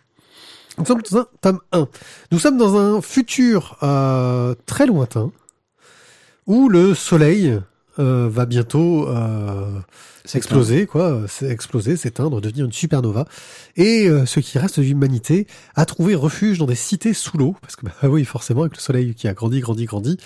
[0.79, 1.87] Nous sommes dans un tome 1.
[2.31, 5.31] Nous sommes dans un futur euh, très lointain
[6.47, 7.59] où le soleil
[7.99, 9.79] euh, va bientôt euh,
[10.33, 13.25] exploser, quoi, exploser, s'éteindre, devenir une supernova.
[13.75, 17.55] Et euh, ce qui reste de l'humanité a trouvé refuge dans des cités sous l'eau,
[17.61, 20.17] parce que bah oui, forcément, avec le soleil qui a grandi, grandi, grandi,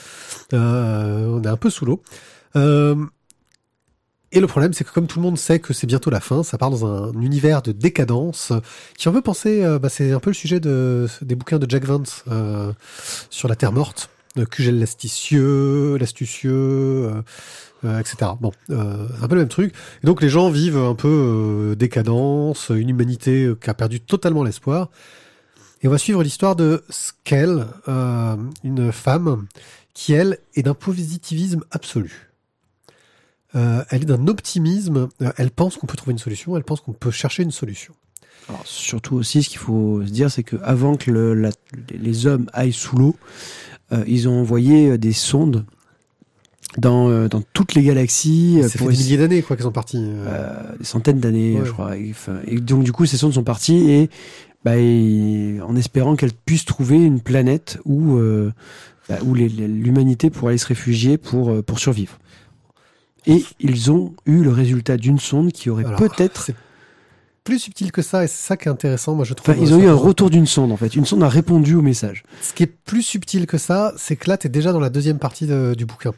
[0.54, 2.04] euh, on est un peu sous l'eau.
[4.34, 6.20] Euh, et le problème, c'est que comme tout le monde sait que c'est bientôt la
[6.20, 8.60] fin, ça part dans un univers de décadence euh,
[8.98, 11.70] qui un peu penser, euh, bah, c'est un peu le sujet de, des bouquins de
[11.70, 12.74] Jack Vance euh,
[13.30, 17.22] sur la Terre morte, de Cugel l'asticieux, l'astucieux, euh,
[17.86, 18.32] euh, etc.
[18.40, 19.74] Bon, euh, un peu le même truc.
[20.04, 21.08] Et donc les gens vivent un peu
[21.72, 24.90] euh, décadence, une humanité euh, qui a perdu totalement l'espoir.
[25.82, 29.48] Et on va suivre l'histoire de Skell, euh, une femme
[29.94, 32.33] qui, elle, est d'un positivisme absolu.
[33.56, 35.10] Euh, elle est d'un optimisme.
[35.22, 36.58] euh, Elle pense qu'on peut trouver une solution.
[36.58, 37.94] Elle pense qu'on peut chercher une solution.
[38.50, 41.52] Alors, surtout aussi, ce qu'il faut se dire, c'est qu'avant que le- la-
[41.94, 43.16] les hommes aillent sous l'eau,
[43.94, 45.66] euh, ils ont envoyé des sondes
[46.78, 49.64] dans, euh, dans toutes les galaxies Ça fait pour des essayer- milliers d'années quoi qu'ils
[49.64, 50.04] sont partis.
[50.80, 51.66] des centaines d'années, Ouais.
[51.66, 51.96] je crois.
[52.48, 54.10] Et, donc, du coup, ces sondes sont parties et,
[54.66, 58.18] bah, et en espérant qu'elles puissent trouver une planète où,
[59.08, 62.18] bah, où l'humanité pourrait aller se réfugier pour, pour survivre.
[63.26, 66.52] Et ils ont eu le résultat d'une sonde qui aurait peut-être.
[67.44, 69.50] plus subtil que ça et c'est ça qui est intéressant, moi je trouve.
[69.54, 70.96] Enfin, ils ont eu un retour d'une sonde en fait.
[70.96, 72.24] Une sonde a répondu au message.
[72.42, 74.90] Ce qui est plus subtil que ça, c'est que là, tu es déjà dans la
[74.90, 76.12] deuxième partie de- du bouquin.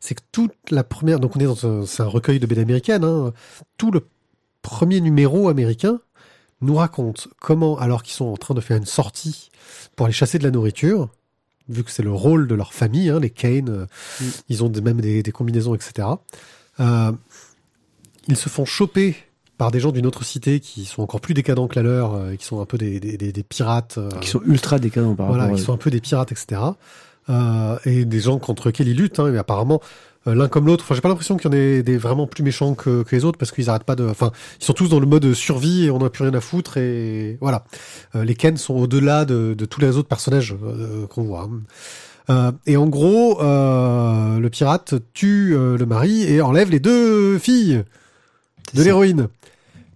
[0.00, 2.60] C'est que toute la première, donc on est dans un, c'est un recueil de BD
[2.62, 3.32] américaine, hein,
[3.78, 4.06] tout le
[4.62, 6.00] premier numéro américain
[6.62, 9.50] nous raconte comment, alors qu'ils sont en train de faire une sortie
[9.96, 11.08] pour aller chasser de la nourriture,
[11.70, 13.86] vu que c'est le rôle de leur famille, hein, les Kane, euh,
[14.20, 14.24] Mm.
[14.48, 16.08] ils ont des- même des, des combinaisons, etc.
[16.80, 17.12] Euh,
[18.28, 19.16] ils se font choper
[19.58, 22.34] par des gens d'une autre cité qui sont encore plus décadents que la leur, euh,
[22.36, 23.96] qui sont un peu des, des- des- des pirates.
[23.98, 26.60] euh, Qui sont ultra décadents par voilà, rapport qui sont un peu des pirates, etc.
[27.84, 29.20] Et des gens contre lesquels ils luttent.
[29.20, 29.80] Hein, mais apparemment,
[30.26, 30.84] l'un comme l'autre.
[30.84, 33.24] Enfin, j'ai pas l'impression qu'il y en ait des vraiment plus méchants que, que les
[33.24, 34.04] autres parce qu'ils arrêtent pas de.
[34.04, 36.76] Enfin, ils sont tous dans le mode survie et on n'a plus rien à foutre.
[36.76, 37.64] Et voilà.
[38.14, 41.42] Euh, les Ken sont au-delà de, de tous les autres personnages euh, qu'on voit.
[41.42, 41.60] hein.
[42.28, 47.38] Euh, et en gros, euh, le pirate tue euh, le mari et enlève les deux
[47.38, 47.82] filles
[48.74, 49.28] de l'héroïne.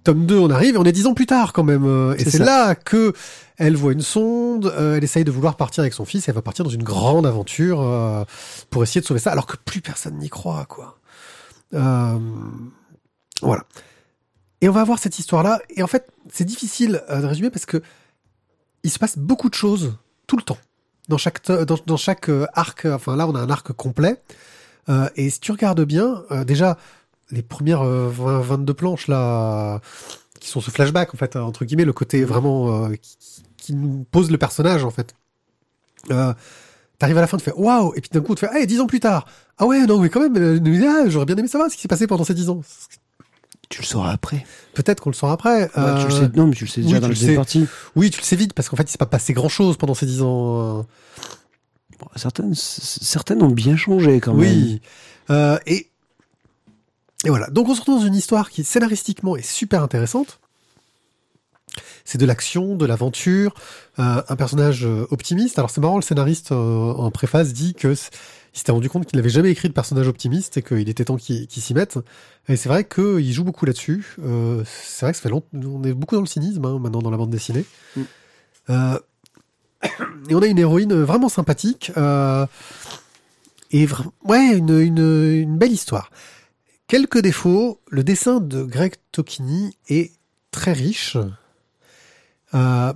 [0.04, 1.84] Tome 2, on arrive et on est dix ans plus tard quand même.
[1.86, 3.12] euh, Et C'est là que
[3.56, 6.34] elle voit une sonde, euh, elle essaye de vouloir partir avec son fils, et elle
[6.34, 8.24] va partir dans une grande aventure euh,
[8.70, 10.98] pour essayer de sauver ça, alors que plus personne n'y croit, quoi.
[11.72, 12.18] Euh,
[13.42, 13.64] voilà.
[14.60, 17.66] Et on va avoir cette histoire-là, et en fait, c'est difficile euh, de résumer parce
[17.66, 17.80] que
[18.82, 19.96] il se passe beaucoup de choses
[20.26, 20.58] tout le temps
[21.08, 22.86] dans chaque dans, dans chaque euh, arc.
[22.86, 24.20] Enfin là, on a un arc complet,
[24.90, 26.76] Euh, et si tu regardes bien, euh, déjà
[27.34, 29.80] les premières euh, 20 22 planches là
[30.40, 33.16] qui sont ce flashback en fait entre guillemets le côté vraiment euh, qui,
[33.56, 35.14] qui nous pose le personnage en fait
[36.10, 36.32] euh,
[36.98, 38.80] t'arrives à la fin tu fais waouh et puis d'un coup tu fais ah 10
[38.80, 39.26] ans plus tard
[39.58, 41.88] ah ouais non mais quand même euh, ah, j'aurais bien aimé savoir ce qui s'est
[41.88, 42.60] passé pendant ces 10 ans
[43.70, 44.44] Tu le sauras après.
[44.74, 46.82] peut-être qu'on le saura après Ouais, tu le Euh, sais, non, mais tu le sais
[46.82, 47.36] déjà dans le la deuxième sais.
[47.36, 47.66] partie.
[47.96, 49.94] oui tu le sais vite parce qu'en fait il s'est pas passé grand chose pendant
[49.94, 50.82] ces 10 ans euh.
[52.00, 54.40] Bon, certaines, certaines ont bien changé quand même.
[54.52, 54.80] Oui.
[55.30, 55.88] Euh, et,
[57.24, 57.48] et voilà.
[57.48, 60.40] Donc on se retrouve dans une histoire qui scénaristiquement est super intéressante.
[62.04, 63.54] C'est de l'action, de l'aventure,
[63.98, 65.58] euh, un personnage euh, optimiste.
[65.58, 67.94] Alors c'est marrant, le scénariste euh, en préface dit que
[68.54, 71.16] il s'était rendu compte qu'il n'avait jamais écrit de personnage optimiste et qu'il était temps
[71.16, 71.98] qu'il s'y mette.
[72.48, 74.14] Et c'est vrai qu'il joue beaucoup là-dessus.
[74.22, 77.00] Euh, c'est vrai que ça fait longtemps, on est beaucoup dans le cynisme hein, maintenant
[77.02, 77.64] dans la bande dessinée.
[77.96, 78.02] Mm.
[78.70, 78.98] Euh,
[80.28, 81.90] et on a une héroïne vraiment sympathique.
[81.96, 82.46] Euh,
[83.72, 86.10] et vra- ouais, une, une, une belle histoire.
[86.86, 87.80] Quelques défauts.
[87.88, 90.12] Le dessin de Greg Tokini est
[90.50, 91.16] très riche.
[92.54, 92.92] Euh,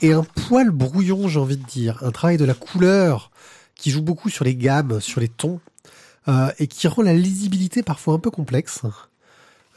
[0.00, 2.02] et un poil brouillon, j'ai envie de dire.
[2.02, 3.30] Un travail de la couleur
[3.74, 5.60] qui joue beaucoup sur les gammes, sur les tons.
[6.26, 8.82] euh, et qui rend la lisibilité parfois un peu complexe.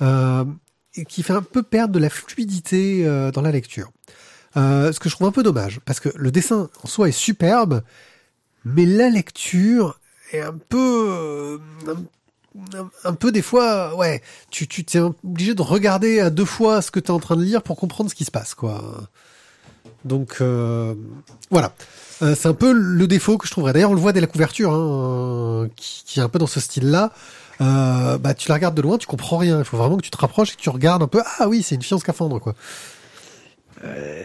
[0.01, 0.43] Euh,
[0.95, 3.91] et qui fait un peu perdre de la fluidité dans la lecture.
[4.55, 7.81] Ce que je trouve un peu dommage, parce que le dessin en soi est superbe,
[8.65, 10.01] mais la lecture
[10.33, 11.61] est un peu,
[13.05, 16.91] un- peu des fois, ouais, tu tu t'es obligé de regarder à deux fois ce
[16.91, 18.81] que tu es en train de lire pour comprendre ce qui se passe, quoi.
[20.05, 20.95] Donc euh,
[21.49, 21.73] voilà,
[22.23, 23.73] Euh, c'est un peu le défaut que je trouverais.
[23.73, 26.59] D'ailleurs, on le voit dès la couverture, hein, qui, qui est un peu dans ce
[26.59, 27.11] style-là.
[27.61, 29.57] Euh, bah, tu la regardes de loin, tu comprends rien.
[29.59, 31.21] Il faut vraiment que tu te rapproches et que tu regardes un peu.
[31.39, 32.53] Ah oui, c'est une fille en scaphandre, quoi.
[33.83, 34.21] Euh,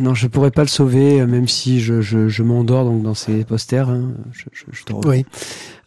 [0.00, 3.14] non, je pourrais pas le sauver, euh, même si je, je, je m'endors donc dans
[3.14, 3.88] ces posters.
[3.88, 4.12] hein.
[4.32, 4.92] Je, je, je te.
[5.06, 5.24] Oui.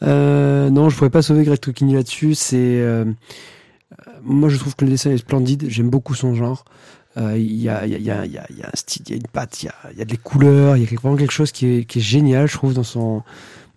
[0.03, 2.33] Euh, non, je pourrais pas sauver Greg Tokini là-dessus.
[2.35, 3.05] C'est, euh,
[4.23, 5.65] moi, je trouve que le dessin est splendide.
[5.69, 6.65] J'aime beaucoup son genre.
[7.17, 9.03] Euh, Il y, a, il y, a, il y, a, il y a un style,
[9.07, 10.85] il y a une patte, il y a, il y a des couleurs, il y
[10.85, 13.23] a vraiment quelque chose qui est, qui est génial, je trouve, dans son,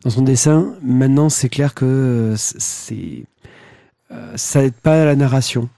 [0.05, 0.75] dans son dessin.
[0.83, 3.25] Maintenant, c'est clair que euh, c'est,
[4.13, 5.69] euh, ça aide pas à la narration.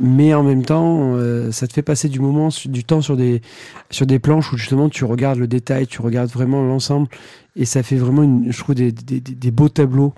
[0.00, 3.42] Mais en même temps, euh, ça te fait passer du moment, du temps sur des,
[3.90, 7.08] sur des planches où justement tu regardes le détail, tu regardes vraiment l'ensemble,
[7.54, 10.12] et ça fait vraiment, je trouve, des, des, beaux tableaux.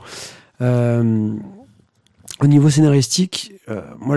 [0.63, 1.35] Euh,
[2.41, 4.17] au niveau scénaristique, euh, moi,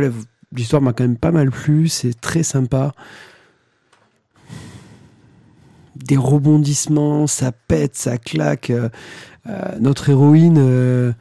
[0.55, 1.89] l'histoire m'a quand même pas mal plu.
[1.89, 2.93] C'est très sympa.
[5.97, 8.71] Des rebondissements, ça pète, ça claque.
[9.79, 11.13] Notre héroïne,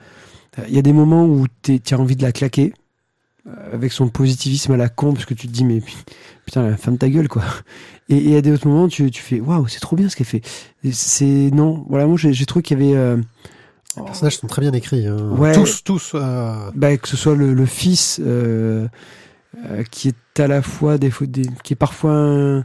[0.69, 2.73] il y a des moments où tu as envie de la claquer.
[3.49, 5.83] Euh, Avec son positivisme à la con, parce que tu te dis, mais
[6.45, 7.43] putain, ferme ta gueule, quoi.
[8.11, 10.41] Et et des autres moments, tu, tu fais, waouh, c'est trop bien ce qu'elle fait.
[10.93, 12.97] C'est, non, voilà, moi j'ai j'ai trouvé qu'il y avait.
[12.97, 13.17] euh,
[13.99, 15.07] Les personnages sont très bien écrits.
[15.07, 15.19] hein.
[15.37, 15.53] Ouais.
[15.53, 16.13] Tous, tous.
[16.15, 18.89] euh, bah, que ce soit le, le fils euh,
[19.67, 22.65] euh, qui est à la fois des, des- qui est parfois un,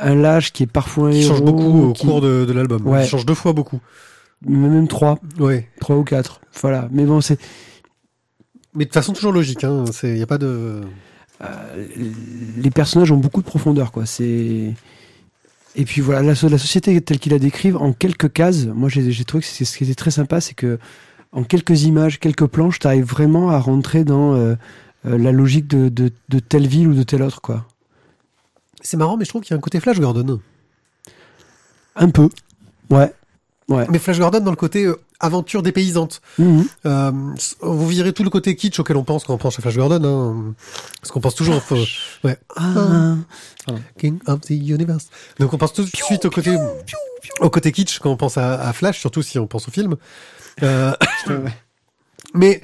[0.00, 2.52] un lâche, qui est parfois un qui change héros, beaucoup au qui- cours de, de
[2.52, 2.86] l'album.
[2.86, 3.04] Ouais.
[3.04, 3.80] Il change deux fois beaucoup.
[4.46, 5.66] même trois, Ouais.
[5.80, 6.42] trois ou quatre.
[6.60, 6.88] Voilà.
[6.92, 7.38] Mais bon, c'est
[8.74, 9.64] Mais de façon toujours logique.
[9.64, 9.84] Hein.
[10.02, 10.80] Il n'y a pas de.
[11.42, 11.86] euh,
[12.56, 14.06] les personnages ont beaucoup de profondeur, quoi.
[14.06, 14.74] C'est
[15.74, 18.66] et puis voilà, la, so- la société telle qu'il la décrive en quelques cases.
[18.66, 20.78] Moi, j'ai trouvé que c'est ce qui était très sympa, c'est que
[21.32, 24.54] en quelques images, quelques planches, tu arrives vraiment à rentrer dans euh,
[25.06, 27.66] euh, la logique de, de, de telle ville ou de telle autre, quoi.
[28.82, 30.40] C'est marrant, mais je trouve qu'il y a un côté Flash Gordon.
[31.96, 32.28] Un peu.
[32.90, 33.12] Ouais.
[33.68, 33.86] Ouais.
[33.90, 34.86] Mais Flash Gordon dans le côté
[35.22, 36.20] aventure dépaysante.
[36.38, 36.66] Mhm.
[36.84, 37.12] Euh,
[37.60, 40.04] vous virez tout le côté kitsch auquel on pense quand on pense à Flash Gordon.
[40.04, 40.54] Hein.
[41.00, 43.16] Parce qu'on pense toujours au ouais, Ah.
[43.98, 45.06] King of the Universe.
[45.38, 46.56] Donc on pense tout de suite au côté,
[47.40, 49.96] au côté kitsch quand on pense à, à Flash, surtout si on pense au film.
[50.62, 50.92] Euh,
[52.34, 52.62] mais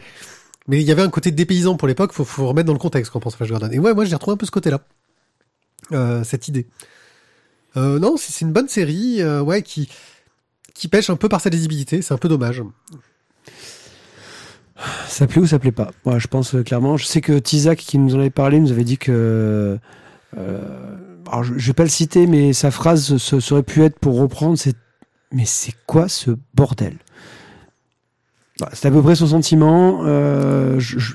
[0.66, 2.12] mais il y avait un côté dépaysant pour l'époque.
[2.12, 3.70] Faut, faut remettre dans le contexte quand on pense à Flash Gordon.
[3.72, 4.80] Et ouais, moi j'ai retrouvé un peu ce côté-là,
[5.92, 6.66] euh, cette idée.
[7.76, 9.88] Euh, non, c'est c'est une bonne série, euh, ouais, qui
[10.78, 12.02] qui pêche un peu par sa lisibilité.
[12.02, 12.62] C'est un peu dommage.
[15.08, 15.90] Ça plaît ou ça plaît pas?
[16.04, 16.96] Moi, je pense euh, clairement.
[16.96, 19.76] Je sais que Tizak, qui nous en avait parlé, nous avait dit que.
[20.38, 20.96] euh,
[21.30, 23.98] alors, je, je vais pas le citer, mais sa phrase ce, ça aurait pu être
[23.98, 24.76] pour reprendre c'est
[25.32, 26.96] Mais c'est quoi ce bordel?
[28.60, 30.02] Bah, C'est à peu près son sentiment.
[30.04, 31.14] Euh, je- je-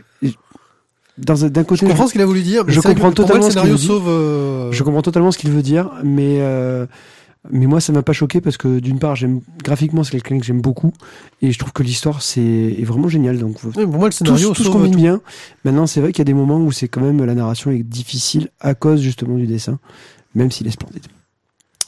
[1.18, 2.64] D'un Je côté, comprends ce qu'il a voulu dire.
[2.66, 3.88] mais je comprends totalement le ce qu'il veut dire.
[3.88, 4.08] sauve.
[4.10, 6.88] euh, Je comprends totalement ce qu'il veut dire, mais euh,
[7.52, 10.46] mais moi ça m'a pas choqué parce que d'une part j'aime graphiquement c'est quelqu'un que
[10.46, 10.94] j'aime beaucoup
[11.42, 14.54] et je trouve que l'histoire c'est est vraiment génial donc Pour moi, le tout, scénario
[14.54, 15.22] tout bien.
[15.66, 17.84] Maintenant c'est vrai qu'il y a des moments où c'est quand même la narration est
[17.84, 19.80] difficile à cause justement du dessin,
[20.36, 21.06] même s'il est splendide.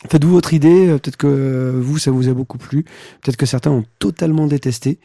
[0.10, 2.84] Faites-vous votre idée, euh, peut-être que euh, vous ça vous a beaucoup plu,
[3.22, 5.00] peut-être que certains ont totalement détesté.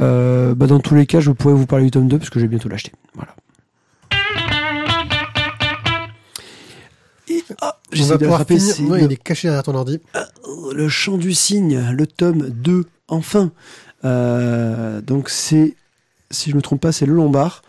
[0.00, 2.40] Euh, bah, dans tous les cas je pourrais vous parler du tome 2 parce que
[2.40, 2.92] je vais bientôt l'acheter.
[3.14, 3.34] Voilà.
[7.60, 10.00] Ah, j'essaie de pouvoir l'attraper, le- il est caché derrière ton ordi.
[10.74, 13.52] le chant du cygne, le tome 2, enfin.
[14.04, 15.76] Euh, donc c'est,
[16.30, 17.62] si je me trompe pas, c'est le Lombard.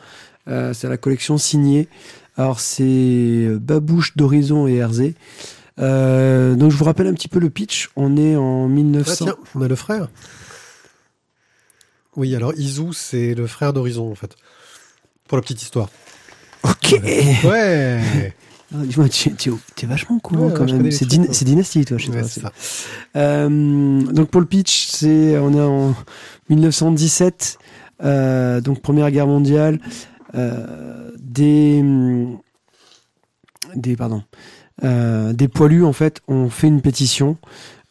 [0.48, 1.88] Euh, c'est la collection signée.
[2.38, 5.14] Alors c'est Babouche d'Horizon et RZ.
[5.80, 7.90] Euh, donc je vous rappelle un petit peu le pitch.
[7.96, 9.26] On est en Ah, 1900.
[9.26, 10.08] tiens, on a le frère.
[12.16, 14.36] Oui, alors Izu, c'est le frère d'Horizon, en fait.
[15.28, 15.90] Pour la petite histoire.
[16.64, 16.96] ok.
[17.46, 18.34] Ouais
[18.74, 20.90] Ah, dis-moi, tu, tu- tu es vachement courant Ouais, quand même.
[20.92, 21.34] C'est, trucs, dyna- moi.
[21.34, 22.30] c'est dynastie, toi, chez Ouais, toi.
[22.30, 22.52] ça.
[23.16, 25.94] Euh, donc pour le pitch, c'est on est en
[26.50, 27.58] 1917,
[28.04, 29.80] euh, donc Première Guerre mondiale,
[30.36, 31.84] euh, des
[33.76, 34.24] des pardon,
[34.82, 37.38] des poilus en fait ont fait une pétition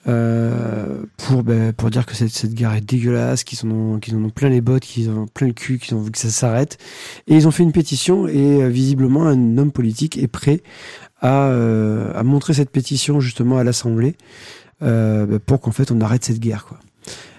[0.09, 4.17] euh, pour ben, pour dire que cette, cette guerre est dégueulasse, qu'ils en ont qu'ils
[4.17, 6.19] en ont plein les bottes, qu'ils en ont plein le cul, qu'ils ont envie que
[6.19, 6.79] ça s'arrête,
[7.29, 10.63] et ils ont fait une pétition et euh, visiblement un homme politique est prêt
[11.21, 14.17] à, euh, à montrer cette pétition justement à l'Assemblée
[14.83, 16.79] euh, bah, pour qu'en fait on arrête cette guerre quoi.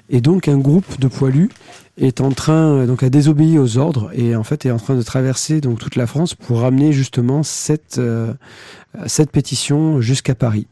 [0.09, 1.49] Et donc un groupe de poilus
[1.97, 5.01] est en train donc à désobéir aux ordres et en fait est en train de
[5.01, 7.99] traverser donc toute la France pour ramener justement cette
[9.05, 10.67] cette pétition jusqu'à Paris.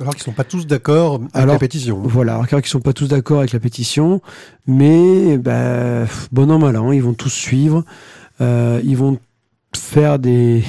[0.00, 2.00] Alors qu'ils sont pas tous d'accord avec Alors, la pétition.
[2.02, 4.20] Voilà, alors qu'ils sont pas tous d'accord avec la pétition,
[4.66, 7.84] mais bah, bon an mal an, ils vont tous suivre,
[8.40, 9.18] euh, ils vont
[9.76, 10.64] faire des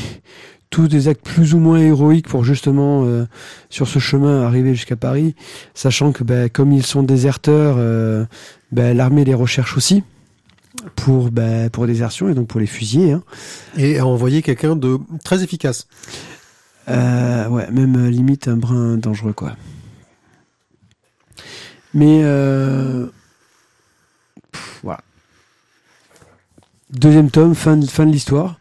[0.69, 3.26] tous des actes plus ou moins héroïques pour justement euh,
[3.69, 5.36] sur ce chemin arriver jusqu'à Paris,
[5.76, 8.26] sachant que bah, comme ils sont déserteurs, euh,
[8.71, 10.03] bah, l'armée les recherche aussi
[10.95, 13.11] pour bah, pour désertion et donc pour les fusiller.
[13.11, 13.24] Hein.
[13.78, 15.88] Et à envoyer quelqu'un de très efficace.
[16.89, 19.55] Euh, ouais, même euh, limite un brin dangereux, quoi.
[21.93, 23.07] Mais euh,
[24.51, 25.01] pff, voilà.
[26.89, 28.59] Deuxième tome, fin de, fin de l'histoire.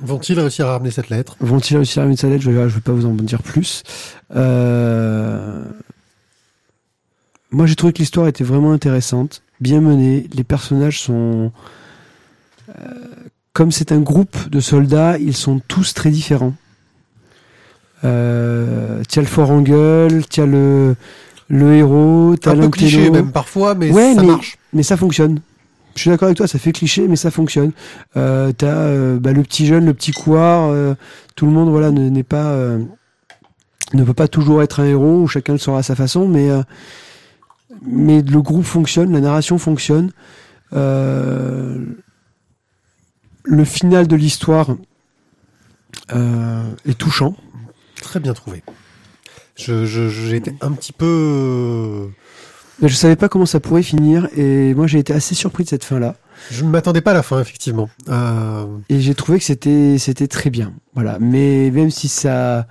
[0.00, 1.36] Vont-ils réussir à ramener cette lettre?
[1.40, 2.42] Vont-ils réussir à ramener cette lettre?
[2.42, 3.82] Je ne vais pas vous en dire plus.
[4.34, 5.64] Euh...
[7.50, 10.28] Moi, j'ai trouvé que l'histoire était vraiment intéressante, bien menée.
[10.32, 11.52] Les personnages sont...
[12.68, 12.94] Euh,
[13.52, 16.54] comme c'est un groupe de soldats, ils sont tous très différents.
[18.04, 20.94] Euh, t'as le fort en gueule, t'as le,
[21.48, 24.56] le héros, t'as Un peu cliché même parfois, mais Ouais, ça mais- marche.
[24.72, 25.40] mais ça fonctionne.
[25.96, 27.72] Je suis d'accord avec toi, ça fait cliché, mais ça fonctionne.
[28.16, 30.94] Euh, t'as euh, bah, le petit jeune, le petit couard, euh,
[31.36, 32.78] tout le monde voilà ne- n'est pas euh,
[33.92, 36.48] ne peut pas toujours être un héros, ou chacun le sera à sa façon, mais
[36.48, 36.62] euh,
[37.82, 40.10] mais le groupe fonctionne, la narration fonctionne.
[40.72, 41.76] Euh,
[43.44, 44.76] le final de l'histoire
[46.12, 47.34] euh, est touchant.
[48.00, 48.62] Très bien trouvé.
[49.56, 52.08] Je, je, un petit peu.
[52.80, 55.68] Mais je savais pas comment ça pourrait finir, et moi j'ai été assez surpris de
[55.68, 56.16] cette fin là.
[56.50, 57.90] Je ne m'attendais pas à la fin, effectivement.
[58.08, 60.72] Euh, Et j'ai trouvé que c'était c'était très bien.
[60.94, 61.18] Voilà.
[61.20, 62.66] Mais même si ça,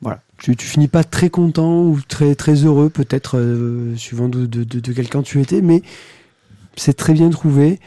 [0.00, 4.46] voilà, tu, tu finis pas très content ou très très heureux peut-être euh, suivant de,
[4.46, 5.82] de, de, de quel camp tu étais, mais
[6.76, 7.78] c'est très bien trouvé.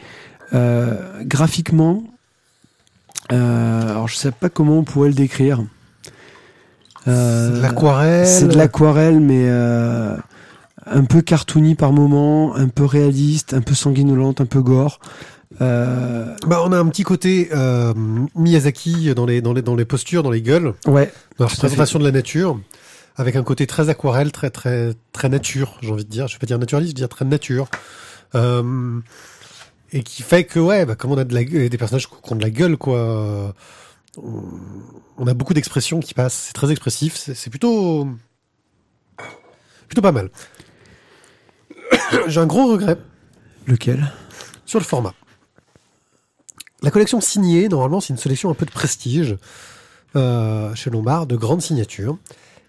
[0.52, 2.04] Euh, graphiquement,
[3.32, 5.64] euh, alors je sais pas comment on pourrait le décrire.
[7.08, 8.26] Euh, c'est de l'aquarelle.
[8.26, 10.16] c'est de l'aquarelle, mais euh,
[10.86, 14.98] un peu cartoony par moment, un peu réaliste, un peu sanguinolente, un peu gore.
[15.60, 17.92] Euh, Bah, on a un petit côté euh,
[18.34, 21.98] Miyazaki dans les, dans, les, dans les postures, dans les gueules, ouais, dans la représentation
[21.98, 22.58] de la nature,
[23.16, 26.28] avec un côté très aquarelle, très très très nature, j'ai envie de dire.
[26.28, 27.68] Je vais pas dire naturaliste, je vais dire très nature.
[28.34, 29.00] Euh,
[29.92, 32.36] et qui fait que ouais, bah, comme on a de la, des personnages qui ont
[32.36, 33.54] de la gueule, quoi.
[34.16, 34.42] On,
[35.16, 36.46] on a beaucoup d'expressions qui passent.
[36.46, 37.16] C'est très expressif.
[37.16, 38.08] C'est c'est plutôt
[39.86, 40.30] plutôt pas mal.
[42.26, 42.96] j'ai un gros regret
[43.66, 44.12] lequel?
[44.66, 45.14] Sur le format.
[46.82, 49.36] La collection signée, normalement, c'est une sélection un peu de prestige
[50.16, 52.18] euh, chez Lombard, de grandes signatures.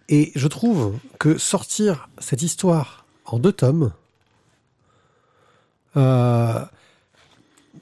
[0.09, 3.93] Et je trouve que sortir cette histoire en deux tomes,
[5.95, 6.65] euh,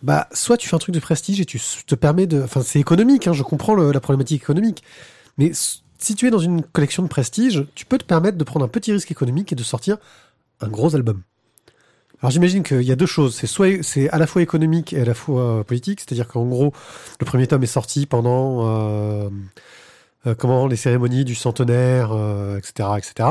[0.02, 2.42] bah, soit tu fais un truc de prestige et tu te permets de.
[2.42, 4.84] Enfin, c'est économique, hein, je comprends la problématique économique.
[5.38, 8.66] Mais si tu es dans une collection de prestige, tu peux te permettre de prendre
[8.66, 9.98] un petit risque économique et de sortir
[10.62, 11.22] un gros album.
[12.22, 13.36] Alors j'imagine qu'il y a deux choses.
[13.36, 16.46] C'est soit c'est à la fois économique et à la fois euh, politique, c'est-à-dire qu'en
[16.46, 16.74] gros,
[17.20, 19.30] le premier tome est sorti pendant euh,
[20.28, 22.12] euh, comment les cérémonies du centenaire,
[22.58, 23.30] etc., etc.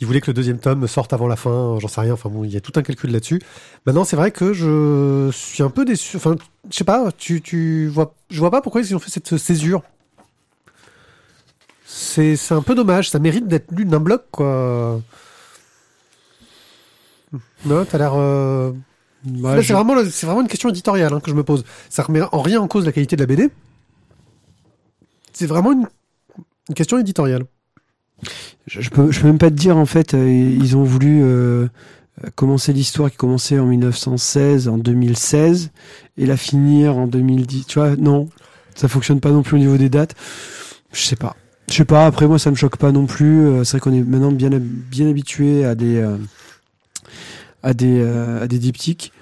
[0.00, 2.14] Il voulait que le deuxième tome sorte avant la fin, j'en sais rien.
[2.14, 3.40] Enfin bon, il y a tout un calcul là-dessus.
[3.86, 6.16] Maintenant, c'est vrai que je suis un peu déçu.
[6.16, 6.36] Enfin,
[6.70, 7.10] je sais pas.
[7.16, 9.82] Tu, tu vois, je vois pas pourquoi ils ont fait cette césure.
[11.86, 13.10] C'est, un peu dommage.
[13.10, 15.00] Ça mérite d'être lu d'un bloc, quoi.
[17.64, 18.12] Non, t'as l'air.
[18.14, 18.72] euh,
[19.26, 19.72] Ouais, je- c'est
[20.26, 21.64] vraiment, une question éditoriale hein, que je me pose.
[21.88, 23.48] Ça remet en rien en cause la qualité de la BD.
[25.32, 25.86] C'est vraiment une,
[26.68, 27.44] une question éditoriale.
[28.66, 31.20] Je, je peux, je peux même pas te dire en fait, euh, ils ont voulu
[31.22, 31.68] euh,
[32.34, 35.70] commencer l'histoire qui commençait en 1916, en 2016,
[36.16, 37.66] et la finir en 2010.
[37.66, 38.28] Tu vois, non,
[38.74, 40.14] ça fonctionne pas non plus au niveau des dates.
[40.92, 41.36] Je sais pas.
[41.68, 42.06] Je sais pas.
[42.06, 43.46] Après moi, ça me choque pas non plus.
[43.46, 46.16] Euh, C'est vrai qu'on est maintenant bien, bien habitué à des, euh,
[47.62, 49.12] à des, euh, à des diptyques.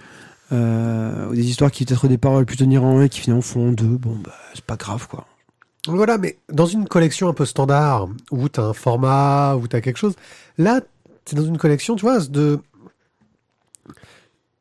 [0.53, 3.73] Euh, des histoires qui peut-être départ auraient pu tenir en un qui finalement font en
[3.73, 3.97] deux.
[3.97, 5.27] Bon, bah, c'est pas grave quoi.
[5.89, 9.97] Voilà, mais dans une collection un peu standard, où t'as un format, où t'as quelque
[9.97, 10.15] chose,
[10.57, 10.81] là,
[11.25, 12.61] c'est dans une collection, tu vois, de,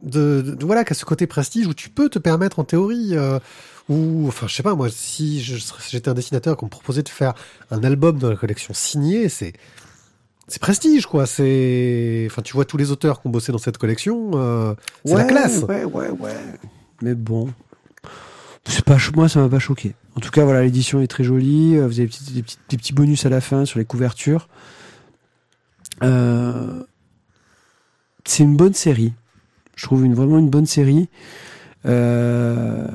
[0.02, 3.40] de, de- voilà, qu'à ce côté prestige où tu peux te permettre en théorie, euh,
[3.88, 7.34] ou, enfin, je sais pas, moi, si j'étais un dessinateur qu'on me proposait de faire
[7.70, 9.54] un album de la collection signée, c'est,
[10.48, 11.28] c'est prestige, quoi.
[11.28, 14.74] C'est, enfin, tu vois tous les auteurs qui ont bossé dans cette collection, euh,
[15.06, 15.60] c'est la classe.
[15.64, 16.36] Ouais, ouais, ouais.
[17.04, 17.50] Mais bon,
[18.66, 19.94] c'est pas moi ça m'a pas choqué.
[20.16, 21.78] En tout cas, voilà, l'édition est très jolie.
[21.78, 22.44] euh, Vous avez des
[22.78, 24.50] petits, bonus à la fin sur les couvertures.
[26.04, 26.84] Euh,
[28.26, 29.14] c'est une bonne série.
[29.76, 31.08] Je trouve vraiment une bonne série.
[31.86, 32.88] Euh,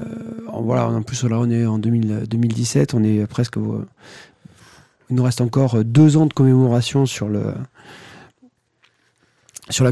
[0.52, 3.56] voilà, en plus on est en 2000 2017, on est presque.
[3.56, 7.52] il nous reste encore deux ans de commémoration sur la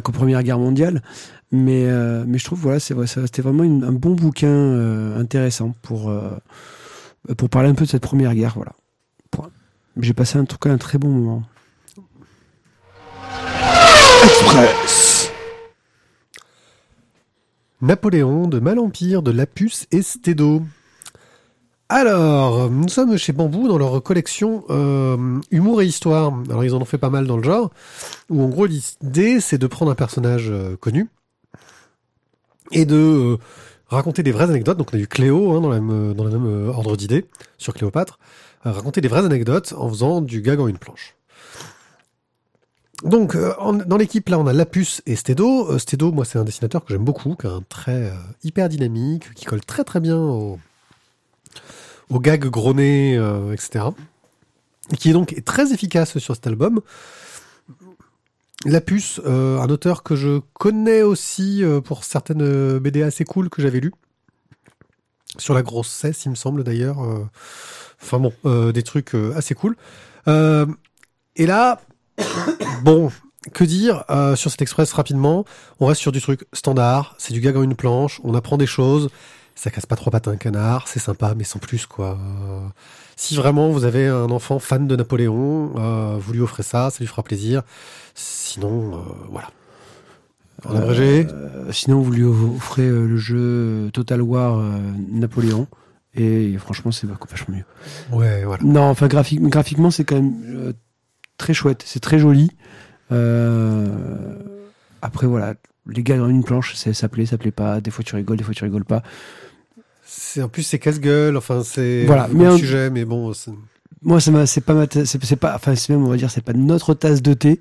[0.00, 1.02] Première Guerre mondiale.
[1.50, 6.12] Mais, je trouve voilà, c'était vraiment un bon bouquin intéressant pour,
[7.36, 8.54] pour parler un peu de cette première guerre.
[8.56, 8.72] Voilà.
[10.00, 11.42] J'ai passé en tout cas un très bon moment.
[14.24, 15.30] Express.
[17.80, 20.62] Napoléon de Malempire de Lapus et Stédo.
[21.90, 26.32] Alors, nous sommes chez Bambou dans leur collection euh, Humour et Histoire.
[26.48, 27.70] Alors, ils en ont fait pas mal dans le genre,
[28.30, 31.08] où en gros, l'idée, c'est de prendre un personnage euh, connu,
[32.72, 33.36] et de euh,
[33.88, 34.78] raconter des vraies anecdotes.
[34.78, 37.26] Donc on a eu Cléo hein, dans, le même euh, ordre d'idées
[37.58, 38.18] sur Cléopâtre,
[38.64, 41.16] raconter des vraies anecdotes en faisant du gag en une planche.
[43.04, 43.52] Donc euh,
[43.86, 45.70] dans l'équipe là on a Lapus et Stedo.
[45.70, 49.32] Euh, moi c'est un dessinateur que j'aime beaucoup, qui a un trait euh, hyper dynamique,
[49.34, 50.58] qui colle très très bien au,
[52.08, 53.86] au gag gros etc.
[54.90, 56.80] Et qui est donc très efficace sur cet album.
[58.64, 63.50] Lapus, euh, un auteur que je connais aussi euh, pour certaines euh, BD assez cool
[63.50, 63.92] que j'avais lues.
[65.36, 66.98] Sur la grossesse, il me semble d'ailleurs.
[68.00, 68.32] Enfin bon,
[68.70, 69.74] des trucs assez cool.
[70.28, 71.80] Et là,
[72.84, 73.10] bon,
[73.52, 74.04] que dire
[74.36, 75.44] sur cet express rapidement
[75.80, 78.68] On reste sur du truc standard, c'est du gag en une planche, on apprend des
[78.68, 79.10] choses,
[79.54, 82.18] ça casse pas trois pattes à un canard, c'est sympa, mais sans plus quoi.
[82.20, 82.66] Euh,
[83.16, 86.98] si vraiment vous avez un enfant fan de Napoléon, euh, vous lui offrez ça, ça
[87.00, 87.62] lui fera plaisir.
[88.14, 88.98] Sinon, euh,
[89.30, 89.48] voilà.
[90.66, 91.26] En abrégé,
[91.72, 94.62] sinon, vous lui offrez le jeu Total War
[95.10, 95.66] Napoléon.
[96.14, 97.64] Et franchement, c'est vachement mieux.
[98.16, 98.62] ouais, voilà.
[98.64, 100.72] Non, enfin, graphique, graphiquement, c'est quand même
[101.36, 101.82] très chouette.
[101.84, 102.50] C'est très joli.
[105.02, 105.54] Après, voilà.
[105.86, 107.80] Les gars dans une planche, c'est- ça plaît, ça plaît pas.
[107.82, 109.02] Des fois, tu rigoles, des fois, tu rigoles pas.
[110.06, 113.32] C'est en plus c'est casse-gueule, enfin c'est Voilà, un un- sujet, mais bon,
[114.02, 116.52] Moi, ça c'est pas c'est, c'est pas, enfin, c'est même, on va dire, c'est pas
[116.52, 117.58] notre tasse de thé.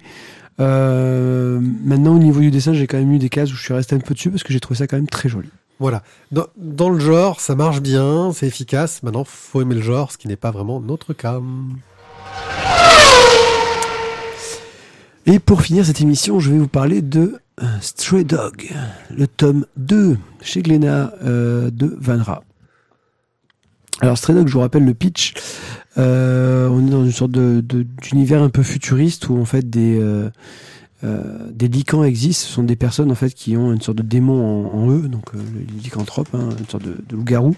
[0.60, 3.74] Euh, maintenant, au niveau du dessin, j'ai quand même eu des cases où je suis
[3.74, 5.50] resté un peu dessus parce que j'ai trouvé ça quand même très joli.
[5.80, 6.04] voilà.
[6.32, 9.02] Dans, dans le genre, ça marche bien, c'est efficace.
[9.04, 11.40] Maintenant, faut aimer le genre, ce qui n'est pas vraiment notre cas.
[15.26, 18.70] Et pour finir cette émission, je vais vous parler de euh, Stray Dog,
[19.16, 22.44] le tome 2 chez Glénat euh, de Van Ra.
[24.02, 25.34] Alors Stray Dog, je vous rappelle le pitch.
[25.98, 29.70] Euh, on est dans une sorte de, de- d'univers un peu futuriste où en fait
[29.70, 30.30] des euh,
[31.04, 32.48] euh, des licans existent.
[32.48, 35.36] Ce sont des personnes en fait qui ont une sorte de démon en, eux, donc
[35.36, 37.56] euh, les lycanthropes, hein, une sorte de, de loup-garou.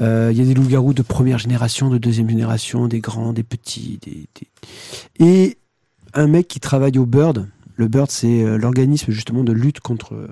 [0.00, 3.98] Il y a des loups-garous de première génération, de deuxième génération, des grands, des petits,
[4.00, 5.58] des, des- et
[6.14, 7.46] un mec qui travaille au Bird.
[7.76, 10.14] Le Bird, c'est euh, l'organisme justement de lutte contre.
[10.14, 10.28] euh,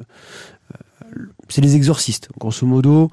[0.75, 3.11] euh, c'est les exorcistes, grosso modo.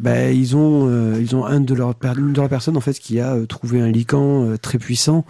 [0.00, 0.86] Ben, ils ont,
[1.44, 4.78] un de leurs une de leurs personnes en fait qui a trouvé un lican très
[4.78, 5.24] puissant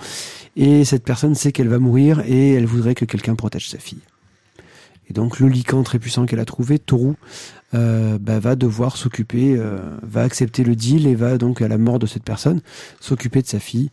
[0.56, 4.02] et cette personne sait qu'elle va mourir et elle voudrait que quelqu'un protège sa fille.
[5.08, 7.14] Et donc le lican très puissant qu'elle a trouvé, Toru,
[7.72, 9.58] ben, va devoir s'occuper,
[10.02, 12.60] va accepter le deal et va donc à la mort de cette personne
[13.00, 13.88] s'occuper de sa fille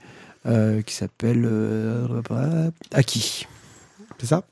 [0.46, 3.48] euh, qui s'appelle euh, Aki.
[4.20, 4.44] C'est ça?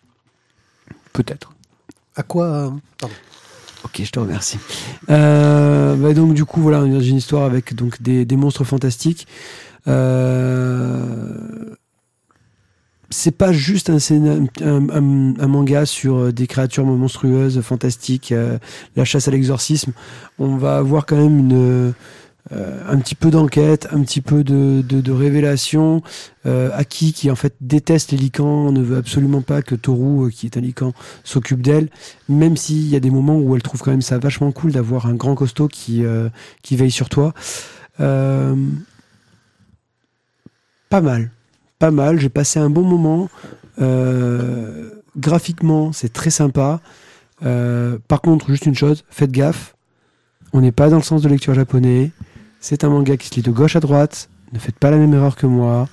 [1.14, 1.52] Peut-être.
[2.16, 2.70] À quoi euh,
[3.00, 3.16] Pardon.
[3.86, 4.58] Ok, je te remercie.
[5.10, 8.36] Euh, bah donc du coup voilà, on est dans une histoire avec donc des, des
[8.38, 9.28] monstres fantastiques.
[9.88, 11.76] Euh,
[13.10, 18.32] c'est pas juste un, scéna- un, un- un manga sur euh, des créatures monstrueuses, fantastiques,
[18.32, 18.58] euh,
[18.96, 19.92] la chasse à l'exorcisme.
[20.40, 21.94] On va avoir quand même une
[22.52, 26.02] euh, un petit peu d'enquête, un petit peu de, de, révélation.
[26.46, 30.30] Euh, Aki qui en fait déteste les licans, ne veut absolument pas que Toru, euh,
[30.30, 31.90] qui est un lican, s'occupe d'elle
[32.30, 35.06] même s'il y a des moments où elle trouve quand même ça vachement cool d'avoir
[35.06, 36.30] un grand costaud qui, euh,
[36.62, 37.34] qui veille sur toi.
[38.00, 38.56] Euh,
[40.90, 41.32] pas mal,
[41.80, 42.20] pas mal.
[42.20, 43.30] J'ai passé un bon moment.
[43.82, 46.82] Euh, graphiquement, c'est très sympa.
[47.44, 49.76] Euh, par contre, juste une chose, faites gaffe.
[50.54, 52.12] On n'est pas dans le sens de lecture japonais.
[52.66, 54.30] C'est un manga qui se lit de gauche à droite.
[54.54, 55.90] Ne faites pas la même erreur que moi.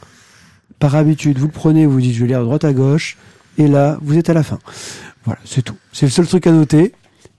[0.79, 3.17] Par habitude, vous le prenez, vous dites je vais lire de droite à gauche.
[3.59, 4.61] Et là, vous êtes à la fin.
[5.25, 5.75] Voilà, c'est tout.
[5.93, 6.95] C'est le seul truc à noter.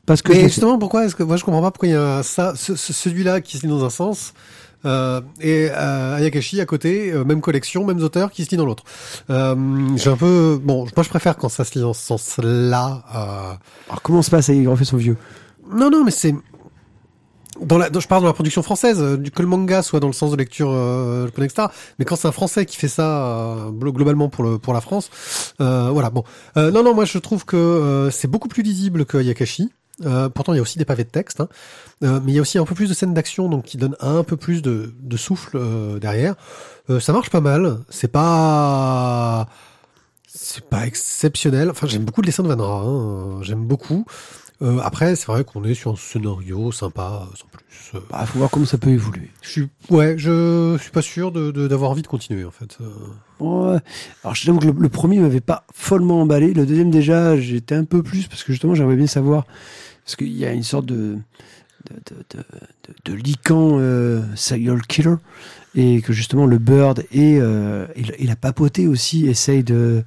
[0.05, 1.95] Parce que Mais me- justement, pourquoi est-ce que moi je comprends pas pourquoi il y
[1.95, 4.33] a ça, ce- ce- celui-là qui se lit dans un sens
[4.83, 8.65] euh, et euh, Ayakashi à côté, euh, même collection, mêmes auteurs qui se lit dans
[8.65, 8.83] l'autre.
[9.29, 9.55] Euh,
[9.95, 13.03] J'ai un peu bon, moi je préfère quand ça se lit dans ce sens-là.
[13.15, 13.53] Euh,
[13.89, 15.15] Alors comment se passe Il refait son vieux?
[15.73, 16.35] Non, non, mais c'est
[17.61, 20.07] dans la, dans- je parle de la production française, euh, que le manga soit dans
[20.07, 21.67] le sens de lecture euh, etc.
[21.99, 24.81] Mais quand c'est un Français qui fait ça euh, glo- globalement pour le pour la
[24.81, 25.09] France,
[25.61, 26.09] euh, voilà.
[26.09, 26.23] Bon,
[26.57, 29.71] Euh, non, non, moi je trouve que euh, c'est beaucoup plus lisible que Yakashi.
[30.33, 31.47] Pourtant, il y a aussi des pavés de texte, hein.
[32.01, 34.23] Mais il y a aussi un peu plus de scènes d'action, donc qui donne un
[34.23, 35.59] peu plus de, de souffle
[35.99, 36.33] derrière.
[36.99, 37.77] Ça marche pas mal.
[37.89, 39.47] C'est pas
[40.25, 41.69] c'est pas exceptionnel.
[41.69, 42.81] Enfin, j'aime beaucoup le dessin de Van Ra.
[42.83, 43.43] hein.
[43.43, 44.05] J'aime beaucoup.
[44.61, 47.63] Euh, après, c'est vrai qu'on est sur un scénario sympa, sans plus.
[47.95, 49.29] Euh, Bah, faut voir comment ça peut évoluer.
[49.41, 52.77] je suis, ouais, je suis pas sûr de de- d'avoir envie de continuer en fait.
[52.81, 52.85] Euh,
[53.39, 53.79] Ouais.
[54.23, 56.53] Alors je t'avoue que le, le premier m'avait pas follement emballé.
[56.53, 59.45] Le deuxième déjà, j'étais un peu plus parce que justement j'aimerais bien savoir
[60.05, 61.17] parce qu'il y a une sorte de
[61.89, 61.95] de,
[62.37, 65.15] de, de, de, euh, serial killer
[65.73, 70.03] et que justement le Bird et, euh, et, la papauté aussi essaye de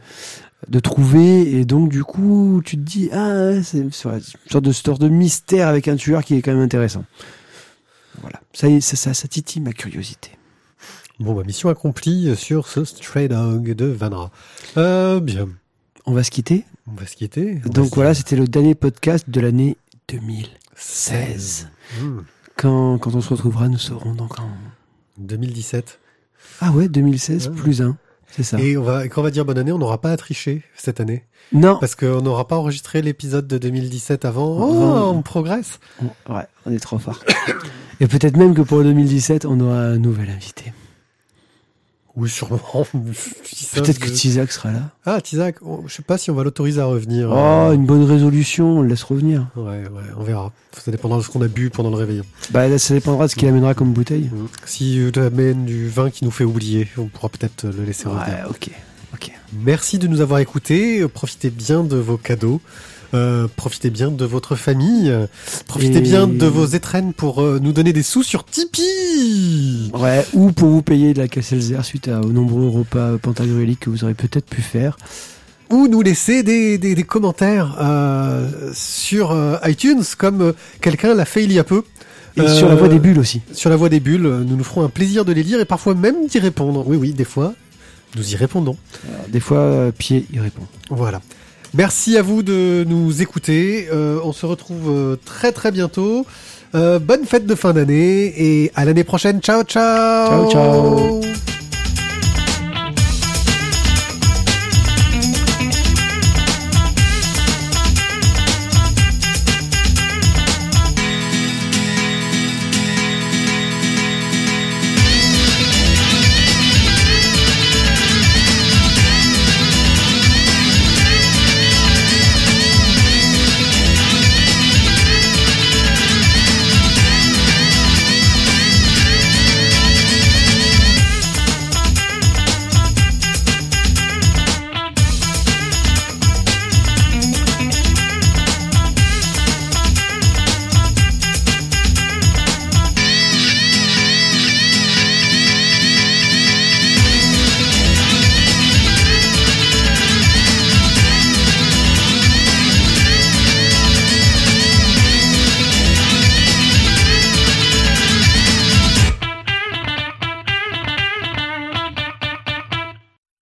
[0.68, 4.22] de trouver et donc du coup tu te dis ah c'est une sorte
[4.60, 7.04] de sorte de mystère avec un tueur qui est quand même intéressant.
[8.20, 10.30] Voilà, ça ça, ça, ça titille ma curiosité.
[11.20, 14.30] Bon, bah, mission accomplie sur ce Stray Dog de Vanra.
[14.76, 15.48] Euh, bien.
[16.06, 16.64] On va se quitter.
[16.88, 17.60] On va se quitter.
[17.64, 19.76] On Donc voilà, c'était le dernier podcast de l'année
[20.08, 21.68] 2016.
[22.00, 22.20] Hmm.
[22.56, 24.48] Quand, quand on se retrouvera, nous serons donc en
[25.18, 25.98] 2017.
[26.60, 27.54] ah ouais 2016 Ouais.
[27.54, 27.96] plus un,
[28.42, 28.58] ça.
[28.60, 31.00] Et on va, quand on va dire bonne année, on n'aura pas à tricher cette
[31.00, 31.24] année.
[31.52, 34.56] Non, Parce qu'on n'aura pas enregistré l'épisode de 2017 avant.
[34.58, 35.16] Oh, Ouais.
[35.18, 35.78] on progresse.
[36.28, 37.20] ouais, on est trop fort.
[38.00, 40.72] et peut-être même que pour 2017, on aura un nouvel invité.
[42.16, 42.60] Oui, sûrement.
[43.74, 44.90] Peut-être que Tizak sera là.
[45.04, 45.56] Ah, Tizak,
[45.86, 47.28] je sais pas si on va l'autoriser à revenir.
[47.32, 49.48] Oh, Euh, une bonne résolution, on le laisse revenir.
[49.56, 50.52] Ouais, ouais, on verra.
[50.84, 52.24] Ça dépendra de ce qu'on a bu pendant le réveillon.
[52.50, 54.30] Bah là, ça dépendra de ce qu'il amènera comme bouteille.
[54.64, 58.26] Si tu amènes du vin qui nous fait oublier, on pourra peut-être le laisser revenir.
[58.26, 58.70] Ouais, ok.
[59.14, 59.30] Ok.
[59.64, 61.06] Merci de nous avoir écoutés.
[61.08, 62.60] Profitez bien de vos cadeaux.
[63.14, 65.12] Euh, profitez bien de votre famille.
[65.68, 69.90] Profitez Et- bien de vos étrennes pour euh, nous donner des sous sur Tipeee.
[69.94, 73.90] Ouais, ou pour vous payer de la Casselzer suite à, aux nombreux repas pantagruéliques que
[73.90, 74.96] vous aurez peut-être pu faire.
[75.70, 81.24] Ou nous laisser des, des, des commentaires euh, sur euh, iTunes, comme euh, quelqu'un l'a
[81.24, 81.82] fait il y a peu.
[82.36, 83.42] Et sur la voie des bulles aussi.
[83.52, 85.94] Sur la voie des bulles, nous nous ferons un plaisir de les lire et parfois
[85.94, 86.82] même d'y répondre.
[86.86, 87.54] Oui, oui, des fois,
[88.16, 88.76] nous y répondons.
[89.08, 90.62] Alors, des fois, Pied y répond.
[90.90, 91.20] Voilà.
[91.74, 93.88] Merci à vous de nous écouter.
[93.92, 96.24] Euh, on se retrouve euh, très très bientôt.
[96.76, 99.40] Euh, bonne fête de fin d'année et à l'année prochaine.
[99.40, 100.48] Ciao ciao.
[100.48, 101.53] Ciao, ciao.